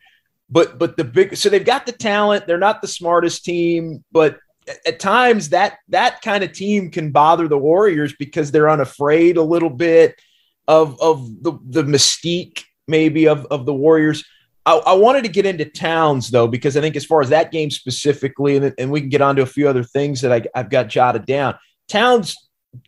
but 0.49 0.79
but 0.79 0.97
the 0.97 1.05
big 1.05 1.37
so 1.37 1.49
they've 1.49 1.65
got 1.65 1.87
the 1.87 1.93
talent. 1.93 2.47
They're 2.47 2.59
not 2.59 2.83
the 2.83 2.89
smartest 2.89 3.45
team, 3.45 4.05
but 4.13 4.39
at 4.87 5.01
times 5.01 5.49
that 5.49 5.79
that 5.89 6.21
kind 6.23 6.45
of 6.45 6.53
team 6.53 6.91
can 6.91 7.11
bother 7.11 7.49
the 7.49 7.59
Warriors 7.59 8.15
because 8.19 8.51
they're 8.51 8.71
unafraid 8.71 9.37
a 9.37 9.43
little 9.43 9.71
bit 9.71 10.21
of 10.69 11.01
of 11.01 11.43
the 11.43 11.59
the 11.65 11.83
mystique 11.83 12.65
maybe 12.87 13.27
of 13.27 13.47
of 13.47 13.67
the 13.67 13.75
Warriors. 13.75 14.25
I, 14.67 14.77
I, 14.77 14.93
wanted 14.95 15.25
to 15.25 15.31
get 15.31 15.47
into 15.47 15.65
Towns 15.65 16.31
though 16.31 16.47
because 16.47 16.77
I 16.77 16.81
think 16.81 16.97
as 16.97 17.05
far 17.05 17.23
as 17.23 17.31
that 17.31 17.51
game 17.51 17.71
specifically, 17.71 18.57
and, 18.57 18.75
and 18.79 18.91
we 18.91 19.01
can 19.01 19.09
get 19.09 19.23
on 19.23 19.37
to 19.37 19.43
a 19.43 19.47
few 19.47 19.69
other 19.69 19.83
things 19.83 20.21
that 20.21 20.33
I, 20.33 20.43
I've 20.55 20.71
got 20.71 20.89
jotted 20.89 21.25
down. 21.25 21.59
Towns 21.89 22.37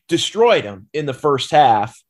destroyed 0.08 0.64
him 0.64 0.88
in 0.92 1.06
the 1.06 1.14
first 1.14 1.50
half. 1.50 2.00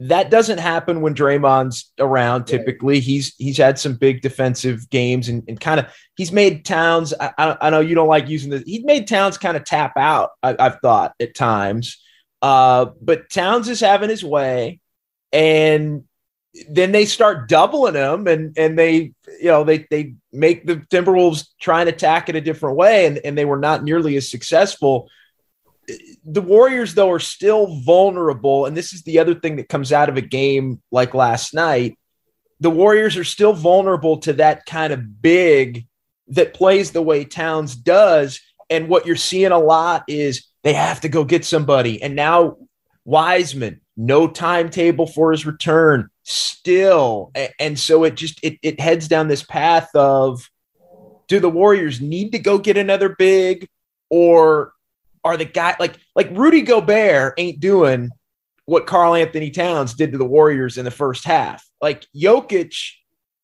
That 0.00 0.30
doesn't 0.30 0.58
happen 0.58 1.00
when 1.00 1.14
Draymond's 1.14 1.92
around. 1.98 2.44
Typically, 2.44 3.00
he's 3.00 3.34
he's 3.36 3.56
had 3.56 3.80
some 3.80 3.94
big 3.94 4.20
defensive 4.20 4.88
games 4.90 5.28
and, 5.28 5.42
and 5.48 5.58
kind 5.58 5.80
of 5.80 5.86
he's 6.16 6.30
made 6.30 6.64
Towns. 6.64 7.12
I, 7.18 7.56
I, 7.60 7.70
know 7.70 7.80
you 7.80 7.96
don't 7.96 8.06
like 8.06 8.28
using 8.28 8.50
this. 8.50 8.62
He 8.64 8.84
made 8.84 9.08
Towns 9.08 9.38
kind 9.38 9.56
of 9.56 9.64
tap 9.64 9.94
out. 9.96 10.30
I, 10.42 10.54
have 10.60 10.78
thought 10.80 11.14
at 11.18 11.34
times, 11.34 12.00
uh, 12.42 12.86
but 13.02 13.28
Towns 13.28 13.68
is 13.68 13.80
having 13.80 14.08
his 14.08 14.22
way, 14.22 14.78
and 15.32 16.04
then 16.70 16.92
they 16.92 17.04
start 17.04 17.48
doubling 17.48 17.94
him, 17.94 18.26
and 18.26 18.56
and 18.56 18.78
they 18.78 19.12
you 19.40 19.48
know 19.48 19.64
they 19.64 19.86
they 19.90 20.14
make 20.32 20.66
the 20.66 20.76
Timberwolves 20.76 21.48
try 21.60 21.80
and 21.80 21.88
attack 21.88 22.28
it 22.28 22.36
a 22.36 22.40
different 22.40 22.76
way, 22.76 23.06
and 23.06 23.18
and 23.18 23.36
they 23.36 23.44
were 23.44 23.58
not 23.58 23.84
nearly 23.84 24.16
as 24.16 24.30
successful 24.30 25.08
the 26.24 26.42
Warriors, 26.42 26.94
though, 26.94 27.10
are 27.10 27.18
still 27.18 27.80
vulnerable. 27.80 28.66
And 28.66 28.76
this 28.76 28.92
is 28.92 29.02
the 29.02 29.18
other 29.18 29.34
thing 29.34 29.56
that 29.56 29.68
comes 29.68 29.92
out 29.92 30.08
of 30.08 30.16
a 30.16 30.22
game 30.22 30.82
like 30.90 31.14
last 31.14 31.54
night. 31.54 31.98
The 32.60 32.70
Warriors 32.70 33.16
are 33.16 33.24
still 33.24 33.52
vulnerable 33.52 34.18
to 34.18 34.34
that 34.34 34.66
kind 34.66 34.92
of 34.92 35.22
big 35.22 35.86
that 36.28 36.54
plays 36.54 36.90
the 36.90 37.02
way 37.02 37.24
Towns 37.24 37.74
does. 37.74 38.40
And 38.68 38.88
what 38.88 39.06
you're 39.06 39.16
seeing 39.16 39.52
a 39.52 39.58
lot 39.58 40.04
is 40.08 40.46
they 40.62 40.74
have 40.74 41.00
to 41.02 41.08
go 41.08 41.24
get 41.24 41.44
somebody. 41.44 42.02
And 42.02 42.14
now 42.14 42.56
Wiseman, 43.04 43.80
no 43.96 44.28
timetable 44.28 45.06
for 45.06 45.32
his 45.32 45.46
return 45.46 46.10
still. 46.28 47.32
And 47.58 47.78
so 47.78 48.04
it 48.04 48.14
just 48.14 48.38
it, 48.42 48.58
it 48.62 48.80
heads 48.80 49.08
down 49.08 49.28
this 49.28 49.42
path 49.42 49.88
of 49.94 50.48
do 51.26 51.40
the 51.40 51.48
Warriors 51.48 52.00
need 52.00 52.32
to 52.32 52.38
go 52.38 52.58
get 52.58 52.76
another 52.76 53.14
big 53.18 53.68
or 54.10 54.72
are 55.24 55.36
the 55.36 55.44
guy 55.44 55.76
like 55.80 55.96
like 56.14 56.28
Rudy 56.32 56.62
Gobert 56.62 57.34
ain't 57.38 57.60
doing 57.60 58.10
what 58.66 58.86
Karl-Anthony 58.86 59.50
Towns 59.50 59.94
did 59.94 60.12
to 60.12 60.18
the 60.18 60.26
Warriors 60.26 60.76
in 60.76 60.84
the 60.84 60.90
first 60.90 61.24
half. 61.24 61.66
Like 61.80 62.06
Jokic 62.14 62.74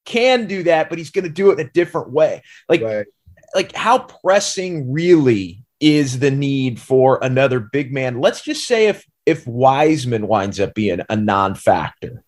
can 0.05 0.47
do 0.47 0.65
that, 0.65 0.91
but 0.91 0.99
he's 0.99 1.11
going 1.11 1.25
to 1.25 1.31
do 1.31 1.51
it 1.51 1.59
in 1.59 1.67
a 1.67 1.71
different 1.71 2.11
way. 2.11 2.43
Like 2.69 2.83
right. 2.83 3.07
like 3.55 3.75
how 3.75 4.01
pressing 4.01 4.93
really 4.93 5.65
is 5.81 6.19
the 6.19 6.31
need 6.31 6.79
for 6.79 7.19
another 7.23 7.61
big 7.61 7.93
man? 7.93 8.21
Let's 8.21 8.43
just 8.43 8.67
say 8.67 8.89
if 8.89 9.05
if 9.25 9.47
Wiseman 9.47 10.29
winds 10.29 10.61
up 10.61 10.75
being 10.75 11.01
a 11.09 11.17
non-factor. 11.17 12.24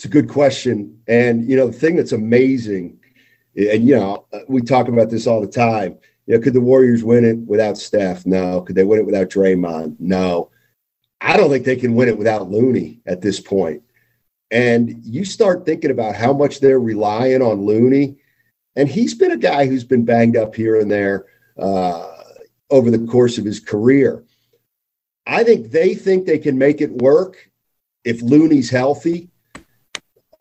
It's 0.00 0.06
a 0.06 0.08
good 0.08 0.30
question. 0.30 0.98
And 1.08 1.46
you 1.46 1.58
know, 1.58 1.66
the 1.66 1.78
thing 1.78 1.96
that's 1.96 2.12
amazing, 2.12 2.98
and 3.54 3.86
you 3.86 3.96
know, 3.96 4.24
we 4.48 4.62
talk 4.62 4.88
about 4.88 5.10
this 5.10 5.26
all 5.26 5.42
the 5.42 5.46
time 5.46 5.98
you 6.30 6.36
know, 6.36 6.42
could 6.44 6.54
the 6.54 6.60
Warriors 6.60 7.02
win 7.02 7.24
it 7.24 7.38
without 7.38 7.76
Steph? 7.76 8.24
No. 8.24 8.60
Could 8.60 8.76
they 8.76 8.84
win 8.84 9.00
it 9.00 9.04
without 9.06 9.30
Draymond? 9.30 9.96
No. 9.98 10.50
I 11.20 11.36
don't 11.36 11.50
think 11.50 11.64
they 11.64 11.74
can 11.74 11.96
win 11.96 12.08
it 12.08 12.16
without 12.16 12.48
Looney 12.48 13.00
at 13.04 13.20
this 13.20 13.40
point. 13.40 13.82
And 14.52 15.04
you 15.04 15.24
start 15.24 15.66
thinking 15.66 15.90
about 15.90 16.14
how 16.14 16.32
much 16.32 16.60
they're 16.60 16.78
relying 16.78 17.42
on 17.42 17.66
Looney, 17.66 18.16
and 18.76 18.88
he's 18.88 19.12
been 19.12 19.32
a 19.32 19.36
guy 19.36 19.66
who's 19.66 19.82
been 19.82 20.04
banged 20.04 20.36
up 20.36 20.54
here 20.54 20.78
and 20.80 20.88
there 20.88 21.26
uh, 21.58 22.08
over 22.70 22.92
the 22.92 23.06
course 23.08 23.36
of 23.36 23.44
his 23.44 23.58
career. 23.58 24.22
I 25.26 25.42
think 25.42 25.72
they 25.72 25.96
think 25.96 26.26
they 26.26 26.38
can 26.38 26.56
make 26.56 26.80
it 26.80 27.02
work 27.02 27.50
if 28.04 28.22
Looney's 28.22 28.70
healthy. 28.70 29.29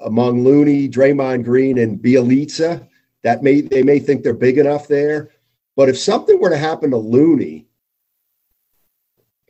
Among 0.01 0.43
Looney, 0.43 0.87
Draymond 0.87 1.43
Green, 1.43 1.77
and 1.77 1.99
Bjelica, 1.99 2.87
that 3.23 3.43
may 3.43 3.61
they 3.61 3.83
may 3.83 3.99
think 3.99 4.23
they're 4.23 4.33
big 4.33 4.57
enough 4.57 4.87
there. 4.87 5.29
But 5.75 5.89
if 5.89 5.97
something 5.97 6.39
were 6.39 6.49
to 6.49 6.57
happen 6.57 6.91
to 6.91 6.97
Looney, 6.97 7.67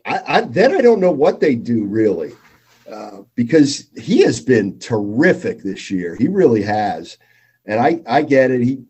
I, 0.06 0.22
I 0.28 0.42
then 0.42 0.74
I 0.74 0.82
don't 0.82 1.00
know 1.00 1.12
what 1.12 1.40
they 1.40 1.56
do 1.56 1.86
really, 1.86 2.34
uh, 2.92 3.22
because 3.36 3.90
he 3.96 4.22
has 4.24 4.40
been 4.42 4.80
terrific 4.80 5.62
this 5.62 5.92
year. 5.92 6.16
He 6.16 6.28
really 6.28 6.64
has, 6.64 7.18
and 7.66 7.80
I 7.80 8.02
I 8.08 8.24
get 8.24 8.50
it. 8.50 8.62
He 8.62 8.84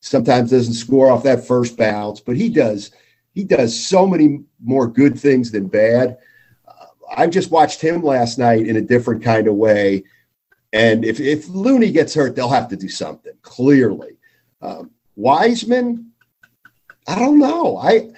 sometimes 0.00 0.50
doesn't 0.50 0.74
score 0.74 1.10
off 1.10 1.24
that 1.24 1.46
first 1.46 1.76
bounce, 1.76 2.20
but 2.20 2.36
he 2.36 2.48
does. 2.48 2.92
He 3.34 3.44
does 3.44 3.78
so 3.78 4.06
many 4.06 4.44
more 4.62 4.86
good 4.86 5.18
things 5.18 5.50
than 5.50 5.66
bad. 5.66 6.18
Uh, 6.68 6.86
I 7.16 7.26
just 7.26 7.50
watched 7.50 7.80
him 7.80 8.02
last 8.02 8.38
night 8.38 8.66
in 8.66 8.76
a 8.76 8.82
different 8.82 9.22
kind 9.22 9.48
of 9.48 9.54
way. 9.54 10.04
And 10.72 11.04
if, 11.04 11.20
if 11.20 11.48
Looney 11.48 11.90
gets 11.90 12.14
hurt, 12.14 12.34
they'll 12.34 12.48
have 12.48 12.68
to 12.68 12.76
do 12.76 12.88
something, 12.88 13.34
clearly. 13.42 14.16
Um, 14.62 14.90
Wiseman, 15.16 16.12
I 17.06 17.18
don't 17.18 17.38
know. 17.38 17.76
I 17.76 18.10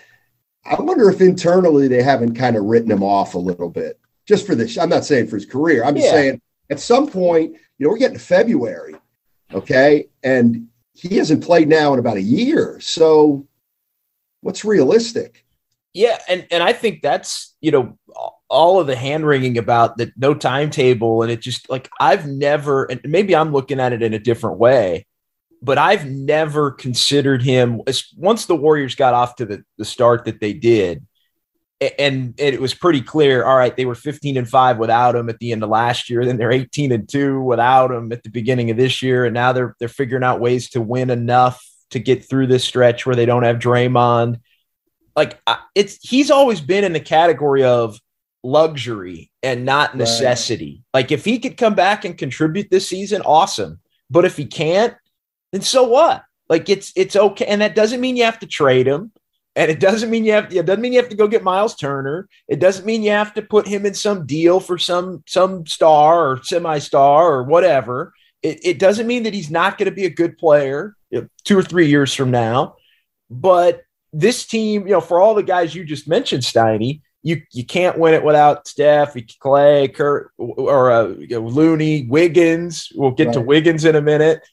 I 0.66 0.80
wonder 0.80 1.10
if 1.10 1.20
internally 1.20 1.88
they 1.88 2.02
haven't 2.02 2.34
kind 2.34 2.56
of 2.56 2.64
written 2.64 2.90
him 2.90 3.02
off 3.02 3.34
a 3.34 3.38
little 3.38 3.68
bit 3.68 3.98
just 4.26 4.46
for 4.46 4.54
this. 4.54 4.78
I'm 4.78 4.88
not 4.88 5.04
saying 5.04 5.26
for 5.26 5.36
his 5.36 5.46
career. 5.46 5.84
I'm 5.84 5.94
just 5.94 6.06
yeah. 6.06 6.12
saying 6.12 6.42
at 6.70 6.80
some 6.80 7.06
point, 7.06 7.56
you 7.78 7.84
know, 7.84 7.90
we're 7.90 7.98
getting 7.98 8.16
to 8.16 8.22
February, 8.22 8.94
okay, 9.52 10.08
and 10.22 10.68
he 10.94 11.16
hasn't 11.16 11.44
played 11.44 11.68
now 11.68 11.92
in 11.92 11.98
about 11.98 12.16
a 12.16 12.22
year. 12.22 12.78
So, 12.80 13.46
what's 14.40 14.64
realistic? 14.64 15.44
Yeah, 15.92 16.18
and 16.28 16.46
and 16.50 16.62
I 16.62 16.72
think 16.72 17.02
that's 17.02 17.54
you 17.60 17.70
know 17.70 17.98
all 18.54 18.80
of 18.80 18.86
the 18.86 18.96
hand 18.96 19.26
wringing 19.26 19.58
about 19.58 19.98
the 19.98 20.12
no 20.16 20.32
timetable, 20.32 21.22
and 21.22 21.30
it 21.30 21.42
just 21.42 21.68
like 21.68 21.90
I've 22.00 22.26
never, 22.26 22.84
and 22.84 23.00
maybe 23.04 23.36
I'm 23.36 23.52
looking 23.52 23.80
at 23.80 23.92
it 23.92 24.02
in 24.02 24.14
a 24.14 24.18
different 24.18 24.58
way 24.58 25.06
but 25.64 25.78
I've 25.78 26.06
never 26.06 26.70
considered 26.70 27.42
him 27.42 27.80
once 28.16 28.44
the 28.44 28.54
Warriors 28.54 28.94
got 28.94 29.14
off 29.14 29.36
to 29.36 29.46
the, 29.46 29.64
the 29.78 29.86
start 29.86 30.26
that 30.26 30.38
they 30.38 30.52
did. 30.52 31.06
And, 31.98 32.34
it 32.38 32.60
was 32.60 32.74
pretty 32.74 33.00
clear. 33.00 33.44
All 33.44 33.56
right, 33.56 33.74
they 33.74 33.86
were 33.86 33.94
15 33.94 34.36
and 34.36 34.48
five 34.48 34.78
without 34.78 35.16
him 35.16 35.28
at 35.30 35.38
the 35.38 35.52
end 35.52 35.62
of 35.62 35.70
last 35.70 36.10
year. 36.10 36.24
Then 36.24 36.36
they're 36.36 36.52
18 36.52 36.92
and 36.92 37.08
two 37.08 37.40
without 37.40 37.90
him 37.90 38.12
at 38.12 38.22
the 38.22 38.30
beginning 38.30 38.70
of 38.70 38.76
this 38.76 39.02
year, 39.02 39.24
and 39.24 39.34
now 39.34 39.52
they're 39.52 39.74
they're 39.78 39.88
figuring 39.88 40.24
out 40.24 40.40
ways 40.40 40.70
to 40.70 40.80
win 40.80 41.10
enough 41.10 41.62
to 41.90 41.98
get 41.98 42.26
through 42.26 42.46
this 42.46 42.64
stretch 42.64 43.04
where 43.04 43.16
they 43.16 43.26
don't 43.26 43.42
have 43.42 43.58
Draymond. 43.58 44.40
Like 45.16 45.40
it's 45.74 45.98
he's 46.08 46.30
always 46.30 46.60
been 46.60 46.84
in 46.84 46.94
the 46.94 47.00
category 47.00 47.64
of 47.64 47.98
luxury 48.44 49.32
and 49.42 49.64
not 49.64 49.96
necessity. 49.96 50.84
Right. 50.94 51.00
Like 51.00 51.12
if 51.12 51.24
he 51.24 51.38
could 51.40 51.56
come 51.56 51.74
back 51.74 52.04
and 52.04 52.16
contribute 52.16 52.70
this 52.70 52.88
season, 52.88 53.22
awesome. 53.22 53.80
But 54.10 54.24
if 54.24 54.36
he 54.36 54.44
can't, 54.44 54.94
then 55.50 55.62
so 55.62 55.84
what? 55.84 56.22
Like 56.48 56.68
it's 56.68 56.92
it's 56.94 57.16
okay, 57.16 57.46
and 57.46 57.62
that 57.62 57.74
doesn't 57.74 58.00
mean 58.00 58.16
you 58.16 58.24
have 58.24 58.38
to 58.40 58.46
trade 58.46 58.86
him, 58.86 59.12
and 59.56 59.70
it 59.70 59.80
doesn't 59.80 60.10
mean 60.10 60.24
you 60.24 60.32
have 60.32 60.54
it 60.54 60.66
doesn't 60.66 60.82
mean 60.82 60.92
you 60.92 61.00
have 61.00 61.08
to 61.08 61.16
go 61.16 61.26
get 61.26 61.42
Miles 61.42 61.74
Turner. 61.74 62.28
It 62.48 62.60
doesn't 62.60 62.84
mean 62.84 63.02
you 63.02 63.10
have 63.10 63.32
to 63.34 63.42
put 63.42 63.66
him 63.66 63.86
in 63.86 63.94
some 63.94 64.26
deal 64.26 64.60
for 64.60 64.76
some 64.76 65.24
some 65.26 65.66
star 65.66 66.30
or 66.30 66.42
semi 66.42 66.78
star 66.78 67.32
or 67.32 67.44
whatever. 67.44 68.12
It, 68.42 68.60
it 68.62 68.78
doesn't 68.78 69.06
mean 69.06 69.22
that 69.22 69.32
he's 69.32 69.50
not 69.50 69.78
going 69.78 69.88
to 69.88 69.94
be 69.94 70.04
a 70.04 70.10
good 70.10 70.36
player 70.36 70.96
two 71.44 71.58
or 71.58 71.62
three 71.62 71.88
years 71.88 72.12
from 72.12 72.30
now. 72.30 72.76
But 73.30 73.82
this 74.12 74.44
team, 74.44 74.86
you 74.86 74.92
know, 74.92 75.00
for 75.00 75.18
all 75.18 75.34
the 75.34 75.42
guys 75.42 75.74
you 75.74 75.84
just 75.84 76.06
mentioned, 76.06 76.42
Steiny, 76.42 77.00
you 77.24 77.42
you 77.50 77.64
can't 77.64 77.98
win 77.98 78.14
it 78.14 78.22
without 78.22 78.68
Steph, 78.68 79.14
Klay, 79.14 79.92
Kurt, 79.92 80.30
or 80.38 80.92
uh, 80.92 81.02
Looney, 81.02 82.06
Wiggins. 82.06 82.92
We'll 82.94 83.10
get 83.10 83.26
right. 83.28 83.34
to 83.34 83.40
Wiggins 83.40 83.84
in 83.84 83.96
a 83.96 84.02
minute 84.02 84.44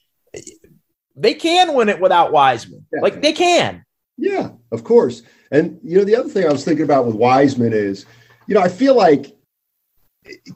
they 1.16 1.34
can 1.34 1.74
win 1.74 1.88
it 1.88 2.00
without 2.00 2.32
Wiseman. 2.32 2.86
Yeah. 2.92 3.00
Like 3.00 3.20
they 3.20 3.32
can. 3.32 3.84
Yeah, 4.16 4.50
of 4.70 4.84
course. 4.84 5.22
And 5.50 5.78
you 5.82 5.98
know, 5.98 6.04
the 6.04 6.16
other 6.16 6.28
thing 6.28 6.46
I 6.46 6.52
was 6.52 6.64
thinking 6.64 6.84
about 6.84 7.06
with 7.06 7.14
Wiseman 7.14 7.72
is, 7.72 8.06
you 8.46 8.54
know, 8.54 8.60
I 8.60 8.68
feel 8.68 8.96
like 8.96 9.36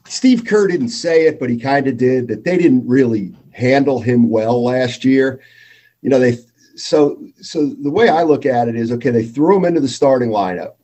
Steve 0.07 0.45
Kerr 0.45 0.69
didn't 0.69 0.91
say 0.91 1.27
it, 1.27 1.39
but 1.39 1.51
he 1.51 1.59
kind 1.59 1.87
of 1.87 1.97
did 1.97 2.29
that 2.29 2.45
they 2.45 2.57
didn't 2.57 2.87
really 2.87 3.37
handle 3.53 4.01
him 4.01 4.29
well 4.29 4.63
last 4.63 5.05
year. 5.05 5.41
You 6.03 6.11
know, 6.11 6.19
they 6.19 6.39
so 6.77 7.23
so 7.41 7.67
the 7.67 7.91
way 7.91 8.09
I 8.09 8.23
look 8.23 8.47
at 8.47 8.69
it 8.69 8.77
is 8.77 8.93
okay, 8.93 9.11
they 9.11 9.25
threw 9.25 9.57
him 9.57 9.65
into 9.65 9.81
the 9.81 9.89
starting 9.89 10.31
lineup. 10.31 10.75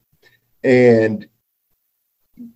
And 0.64 1.28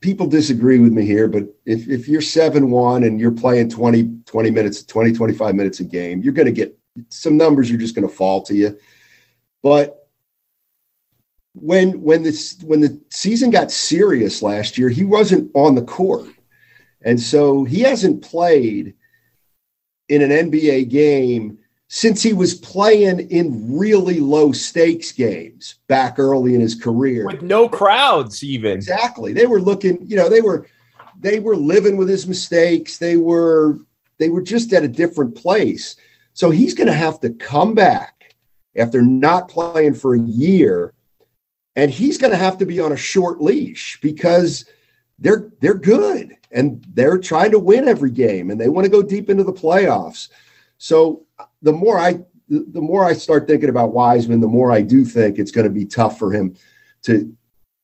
people 0.00 0.26
disagree 0.26 0.78
with 0.78 0.92
me 0.92 1.04
here, 1.04 1.28
but 1.28 1.44
if, 1.64 1.88
if 1.88 2.08
you're 2.08 2.20
7 2.20 2.70
1 2.70 3.04
and 3.04 3.20
you're 3.20 3.30
playing 3.30 3.68
20, 3.68 4.20
20 4.25 4.50
minutes, 4.50 4.82
20, 4.84 5.12
25 5.12 5.54
minutes 5.54 5.80
a 5.80 5.84
game, 5.84 6.22
you're 6.22 6.32
going 6.32 6.46
to 6.46 6.52
get 6.52 6.76
some 7.08 7.36
numbers 7.36 7.70
are 7.70 7.76
just 7.76 7.94
going 7.94 8.08
to 8.08 8.14
fall 8.14 8.42
to 8.42 8.54
you. 8.54 8.78
But 9.62 10.08
when 11.52 12.02
when 12.02 12.22
this 12.22 12.58
when 12.62 12.80
the 12.80 13.00
season 13.10 13.50
got 13.50 13.70
serious 13.70 14.42
last 14.42 14.76
year, 14.76 14.88
he 14.88 15.04
wasn't 15.04 15.50
on 15.54 15.75
the 15.75 15.82
court. 15.82 16.28
And 17.02 17.20
so 17.20 17.64
he 17.64 17.80
hasn't 17.80 18.22
played 18.22 18.94
in 20.08 20.22
an 20.22 20.50
NBA 20.50 20.88
game 20.88 21.58
since 21.88 22.23
he 22.23 22.33
was 22.33 22.55
playing 22.55 23.31
in 23.31 23.78
really 23.78 24.19
low 24.19 24.52
stakes 24.52 25.12
games 25.12 25.76
back 25.87 26.19
early 26.19 26.55
in 26.55 26.61
his 26.61 26.75
career. 26.75 27.26
With 27.26 27.43
no 27.43 27.69
crowds 27.69 28.43
even. 28.43 28.73
Exactly. 28.73 29.33
They 29.33 29.47
were 29.47 29.61
looking 29.61 29.99
you 30.07 30.16
know 30.16 30.28
they 30.28 30.40
were 30.40 30.66
they 31.19 31.38
were 31.38 31.57
living 31.57 31.97
with 31.97 32.09
his 32.09 32.26
mistakes. 32.26 32.99
They 32.99 33.16
were 33.16 33.78
they 34.19 34.28
were 34.28 34.43
just 34.43 34.73
at 34.73 34.85
a 34.85 34.88
different 34.88 35.37
place. 35.37 35.97
So 36.33 36.50
he's 36.50 36.75
going 36.75 36.88
to 36.88 36.93
have 36.93 37.21
to 37.21 37.31
come 37.31 37.75
back 37.75 38.35
after 38.76 39.00
not 39.00 39.49
playing 39.49 39.95
for 39.95 40.14
a 40.14 40.21
year 40.21 40.93
and 41.76 41.90
he's 41.90 42.19
going 42.19 42.31
to 42.31 42.38
have 42.38 42.59
to 42.59 42.66
be 42.66 42.81
on 42.81 42.93
a 42.93 42.97
short 42.97 43.40
leash 43.40 43.99
because 44.02 44.64
they're 45.19 45.50
they're 45.61 45.75
good 45.75 46.37
and 46.50 46.85
they're 46.95 47.19
trying 47.19 47.50
to 47.52 47.59
win 47.59 47.87
every 47.87 48.11
game 48.11 48.50
and 48.50 48.61
they 48.61 48.69
want 48.69 48.85
to 48.85 48.90
go 48.90 49.02
deep 49.02 49.31
into 49.31 49.45
the 49.45 49.52
playoffs 49.52 50.28
so 50.78 51.26
the 51.62 51.73
more 51.73 51.99
I 51.99 52.21
the 52.49 52.80
more 52.80 53.04
I 53.04 53.12
start 53.12 53.49
thinking 53.49 53.68
about 53.68 53.92
Wiseman, 53.92 54.40
the 54.40 54.47
more 54.47 54.71
I 54.71 54.80
do 54.80 55.04
think 55.04 55.38
it's 55.38 55.50
going 55.50 55.66
to 55.66 55.73
be 55.73 55.85
tough 55.85 56.18
for 56.18 56.33
him 56.33 56.54
to 57.02 57.35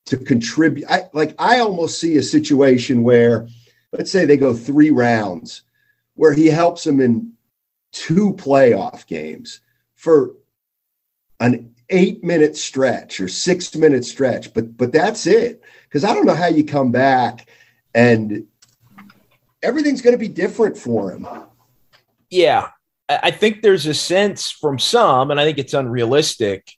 to 0.06 0.16
contribute. 0.16 0.88
I 0.88 1.08
like 1.12 1.34
I 1.38 1.60
almost 1.60 1.98
see 1.98 2.16
a 2.16 2.22
situation 2.22 3.02
where 3.02 3.48
let's 3.92 4.10
say 4.10 4.24
they 4.24 4.36
go 4.36 4.54
three 4.54 4.90
rounds 4.90 5.62
where 6.14 6.32
he 6.32 6.46
helps 6.46 6.84
them 6.84 7.00
in 7.00 7.32
two 7.92 8.32
playoff 8.34 9.06
games 9.06 9.60
for 9.94 10.34
an 11.40 11.74
eight 11.90 12.22
minute 12.24 12.56
stretch 12.56 13.20
or 13.20 13.28
six 13.28 13.74
minute 13.74 14.04
stretch, 14.04 14.52
but 14.54 14.76
but 14.76 14.92
that's 14.92 15.26
it. 15.26 15.62
Because 15.84 16.04
I 16.04 16.14
don't 16.14 16.26
know 16.26 16.34
how 16.34 16.46
you 16.46 16.64
come 16.64 16.92
back 16.92 17.48
and 17.94 18.46
everything's 19.62 20.02
going 20.02 20.14
to 20.14 20.18
be 20.18 20.28
different 20.28 20.76
for 20.76 21.10
him. 21.10 21.26
Yeah, 22.30 22.70
I 23.08 23.30
think 23.30 23.62
there's 23.62 23.86
a 23.86 23.94
sense 23.94 24.50
from 24.50 24.78
some, 24.78 25.30
and 25.30 25.40
I 25.40 25.44
think 25.44 25.58
it's 25.58 25.74
unrealistic, 25.74 26.72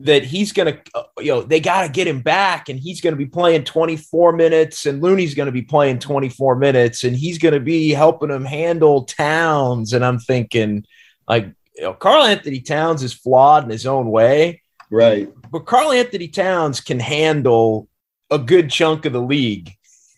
that 0.00 0.24
he's 0.24 0.52
going 0.52 0.74
to, 0.74 0.80
uh, 0.94 1.02
you 1.18 1.32
know, 1.32 1.42
they 1.42 1.60
got 1.60 1.86
to 1.86 1.92
get 1.92 2.06
him 2.06 2.20
back 2.20 2.68
and 2.68 2.78
he's 2.78 3.00
going 3.00 3.14
to 3.14 3.18
be 3.18 3.26
playing 3.26 3.64
24 3.64 4.32
minutes 4.32 4.84
and 4.84 5.02
Looney's 5.02 5.34
going 5.34 5.46
to 5.46 5.52
be 5.52 5.62
playing 5.62 5.98
24 5.98 6.56
minutes 6.56 7.04
and 7.04 7.16
he's 7.16 7.38
going 7.38 7.54
to 7.54 7.60
be 7.60 7.90
helping 7.90 8.30
him 8.30 8.44
handle 8.44 9.04
Towns. 9.04 9.94
And 9.94 10.04
I'm 10.04 10.18
thinking, 10.18 10.84
like, 11.26 11.46
you 11.74 11.82
know, 11.82 11.94
Karl-Anthony 11.94 12.60
Towns 12.60 13.02
is 13.02 13.14
flawed 13.14 13.64
in 13.64 13.70
his 13.70 13.86
own 13.86 14.10
way. 14.10 14.62
Right. 14.90 15.32
But 15.50 15.60
Karl-Anthony 15.60 16.28
Towns 16.28 16.80
can 16.80 17.00
handle 17.00 17.88
a 18.30 18.38
good 18.38 18.70
chunk 18.70 19.06
of 19.06 19.12
the 19.12 19.22
league. 19.22 19.72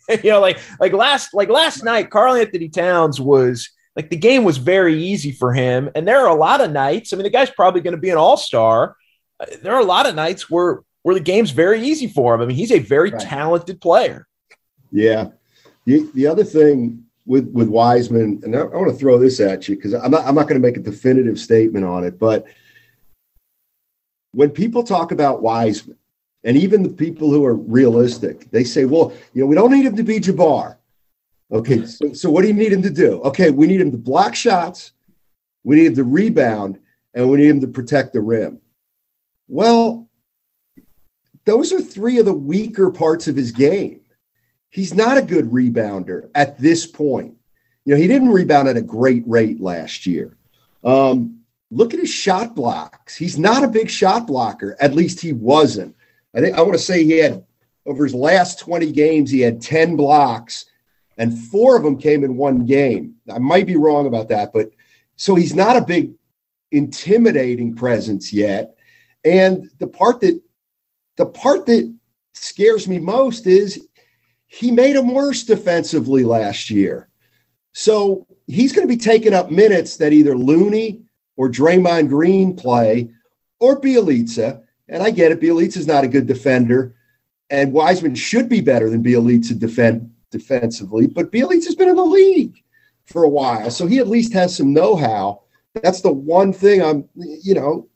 you 0.23 0.31
know, 0.31 0.41
like 0.41 0.59
like 0.79 0.93
last 0.93 1.33
like 1.33 1.49
last 1.49 1.83
night, 1.83 2.09
Karl-Anthony 2.09 2.69
Towns 2.69 3.21
was 3.21 3.69
like 3.99 4.09
the 4.09 4.15
game 4.15 4.45
was 4.45 4.55
very 4.55 5.03
easy 5.03 5.33
for 5.33 5.51
him. 5.51 5.89
And 5.93 6.07
there 6.07 6.21
are 6.21 6.29
a 6.29 6.33
lot 6.33 6.61
of 6.61 6.71
nights. 6.71 7.11
I 7.11 7.17
mean, 7.17 7.25
the 7.25 7.29
guy's 7.29 7.49
probably 7.49 7.81
going 7.81 7.97
to 7.97 7.99
be 7.99 8.09
an 8.09 8.17
all 8.17 8.37
star. 8.37 8.95
Uh, 9.41 9.45
there 9.61 9.73
are 9.73 9.81
a 9.81 9.85
lot 9.85 10.07
of 10.07 10.15
nights 10.15 10.49
where 10.49 10.83
where 11.03 11.15
the 11.15 11.19
game's 11.19 11.51
very 11.51 11.81
easy 11.83 12.07
for 12.07 12.33
him. 12.33 12.39
I 12.39 12.45
mean, 12.45 12.55
he's 12.55 12.71
a 12.71 12.79
very 12.79 13.11
right. 13.11 13.21
talented 13.21 13.81
player. 13.81 14.25
Yeah. 14.89 15.31
The, 15.83 16.09
the 16.13 16.27
other 16.27 16.45
thing 16.45 17.03
with 17.25 17.51
with 17.51 17.67
Wiseman, 17.67 18.39
and 18.45 18.55
I, 18.55 18.61
I 18.61 18.63
want 18.63 18.89
to 18.89 18.97
throw 18.97 19.19
this 19.19 19.41
at 19.41 19.67
you 19.67 19.75
because 19.75 19.93
I'm 19.93 20.11
not 20.11 20.25
I'm 20.25 20.35
not 20.35 20.47
going 20.47 20.61
to 20.61 20.65
make 20.65 20.77
a 20.77 20.81
definitive 20.81 21.37
statement 21.37 21.83
on 21.83 22.05
it, 22.05 22.17
but 22.17 22.45
when 24.31 24.49
people 24.49 24.83
talk 24.83 25.11
about 25.11 25.41
Wiseman, 25.41 25.97
and 26.45 26.55
even 26.55 26.83
the 26.83 26.89
people 26.89 27.31
who 27.31 27.43
are 27.43 27.55
realistic, 27.55 28.49
they 28.51 28.63
say, 28.63 28.85
well, 28.85 29.11
you 29.33 29.41
know, 29.41 29.47
we 29.47 29.55
don't 29.55 29.71
need 29.71 29.85
him 29.85 29.97
to 29.97 30.03
be 30.03 30.21
Jabbar. 30.21 30.77
Okay, 31.51 31.85
so, 31.85 32.13
so 32.13 32.29
what 32.29 32.43
do 32.43 32.47
you 32.47 32.53
need 32.53 32.71
him 32.71 32.83
to 32.83 32.91
do? 32.91 33.21
Okay, 33.23 33.49
we 33.49 33.65
need 33.65 33.81
him 33.81 33.91
to 33.91 33.97
block 33.97 34.35
shots, 34.35 34.91
we 35.63 35.77
need 35.77 35.87
him 35.87 35.95
to 35.95 36.03
rebound, 36.03 36.79
and 37.13 37.29
we 37.29 37.37
need 37.37 37.49
him 37.49 37.61
to 37.61 37.67
protect 37.67 38.13
the 38.13 38.21
rim. 38.21 38.59
Well, 39.47 40.07
those 41.45 41.73
are 41.73 41.81
three 41.81 42.19
of 42.19 42.25
the 42.25 42.33
weaker 42.33 42.91
parts 42.91 43.27
of 43.27 43.35
his 43.35 43.51
game. 43.51 44.01
He's 44.69 44.93
not 44.93 45.17
a 45.17 45.23
good 45.23 45.45
rebounder 45.45 46.29
at 46.35 46.59
this 46.59 46.85
point. 46.85 47.35
You 47.85 47.95
know, 47.95 48.01
he 48.01 48.07
didn't 48.07 48.29
rebound 48.29 48.67
at 48.67 48.77
a 48.77 48.81
great 48.81 49.23
rate 49.25 49.59
last 49.59 50.05
year. 50.05 50.37
Um, 50.83 51.39
look 51.71 51.93
at 51.95 51.99
his 51.99 52.11
shot 52.11 52.55
blocks. 52.55 53.15
He's 53.15 53.39
not 53.39 53.63
a 53.63 53.67
big 53.67 53.89
shot 53.89 54.27
blocker. 54.27 54.77
At 54.79 54.93
least 54.93 55.19
he 55.19 55.33
wasn't. 55.33 55.95
I 56.35 56.41
think 56.41 56.55
I 56.55 56.61
want 56.61 56.73
to 56.73 56.79
say 56.79 57.03
he 57.03 57.17
had 57.17 57.43
over 57.87 58.03
his 58.03 58.13
last 58.13 58.59
20 58.59 58.91
games, 58.91 59.31
he 59.31 59.39
had 59.39 59.59
10 59.59 59.95
blocks 59.95 60.65
and 61.19 61.37
four 61.37 61.75
of 61.75 61.83
them 61.83 61.99
came 61.99 62.23
in 62.23 62.37
one 62.37 62.65
game. 62.65 63.13
I 63.29 63.37
might 63.39 63.67
be 63.67 63.75
wrong 63.75 64.07
about 64.07 64.29
that, 64.29 64.51
but 64.53 64.71
so 65.17 65.35
he's 65.35 65.53
not 65.53 65.75
a 65.75 65.85
big 65.85 66.13
intimidating 66.71 67.75
presence 67.75 68.31
yet. 68.31 68.75
And 69.25 69.69
the 69.79 69.87
part 69.87 70.21
that 70.21 70.41
the 71.17 71.25
part 71.25 71.65
that 71.65 71.93
scares 72.33 72.87
me 72.87 72.99
most 72.99 73.45
is 73.45 73.85
he 74.47 74.71
made 74.71 74.95
him 74.95 75.13
worse 75.13 75.43
defensively 75.43 76.23
last 76.23 76.69
year. 76.69 77.09
So 77.73 78.25
he's 78.47 78.71
going 78.71 78.87
to 78.87 78.93
be 78.93 78.99
taking 78.99 79.33
up 79.33 79.51
minutes 79.51 79.97
that 79.97 80.13
either 80.13 80.37
Looney 80.37 81.01
or 81.35 81.49
Draymond 81.49 82.07
Green 82.07 82.55
play 82.55 83.09
or 83.59 83.79
Bjelica. 83.81 84.63
And 84.87 85.03
I 85.03 85.11
get 85.11 85.33
it, 85.33 85.41
Bjelica's 85.41 85.85
not 85.85 86.05
a 86.05 86.07
good 86.07 86.25
defender. 86.25 86.95
And 87.49 87.73
Wiseman 87.73 88.15
should 88.15 88.47
be 88.47 88.61
better 88.61 88.89
than 88.89 89.03
Bjelica 89.03 89.59
defend 89.59 90.09
defensively, 90.31 91.07
but 91.07 91.31
Bjelica 91.31 91.65
has 91.65 91.75
been 91.75 91.89
in 91.89 91.95
the 91.95 92.03
league 92.03 92.63
for 93.05 93.23
a 93.23 93.29
while, 93.29 93.71
so 93.71 93.87
he 93.87 93.99
at 93.99 94.07
least 94.07 94.33
has 94.33 94.55
some 94.55 94.73
know-how. 94.73 95.41
That's 95.73 96.01
the 96.01 96.11
one 96.11 96.53
thing 96.53 96.81
I'm, 96.81 97.07
you 97.15 97.53
know, 97.53 97.87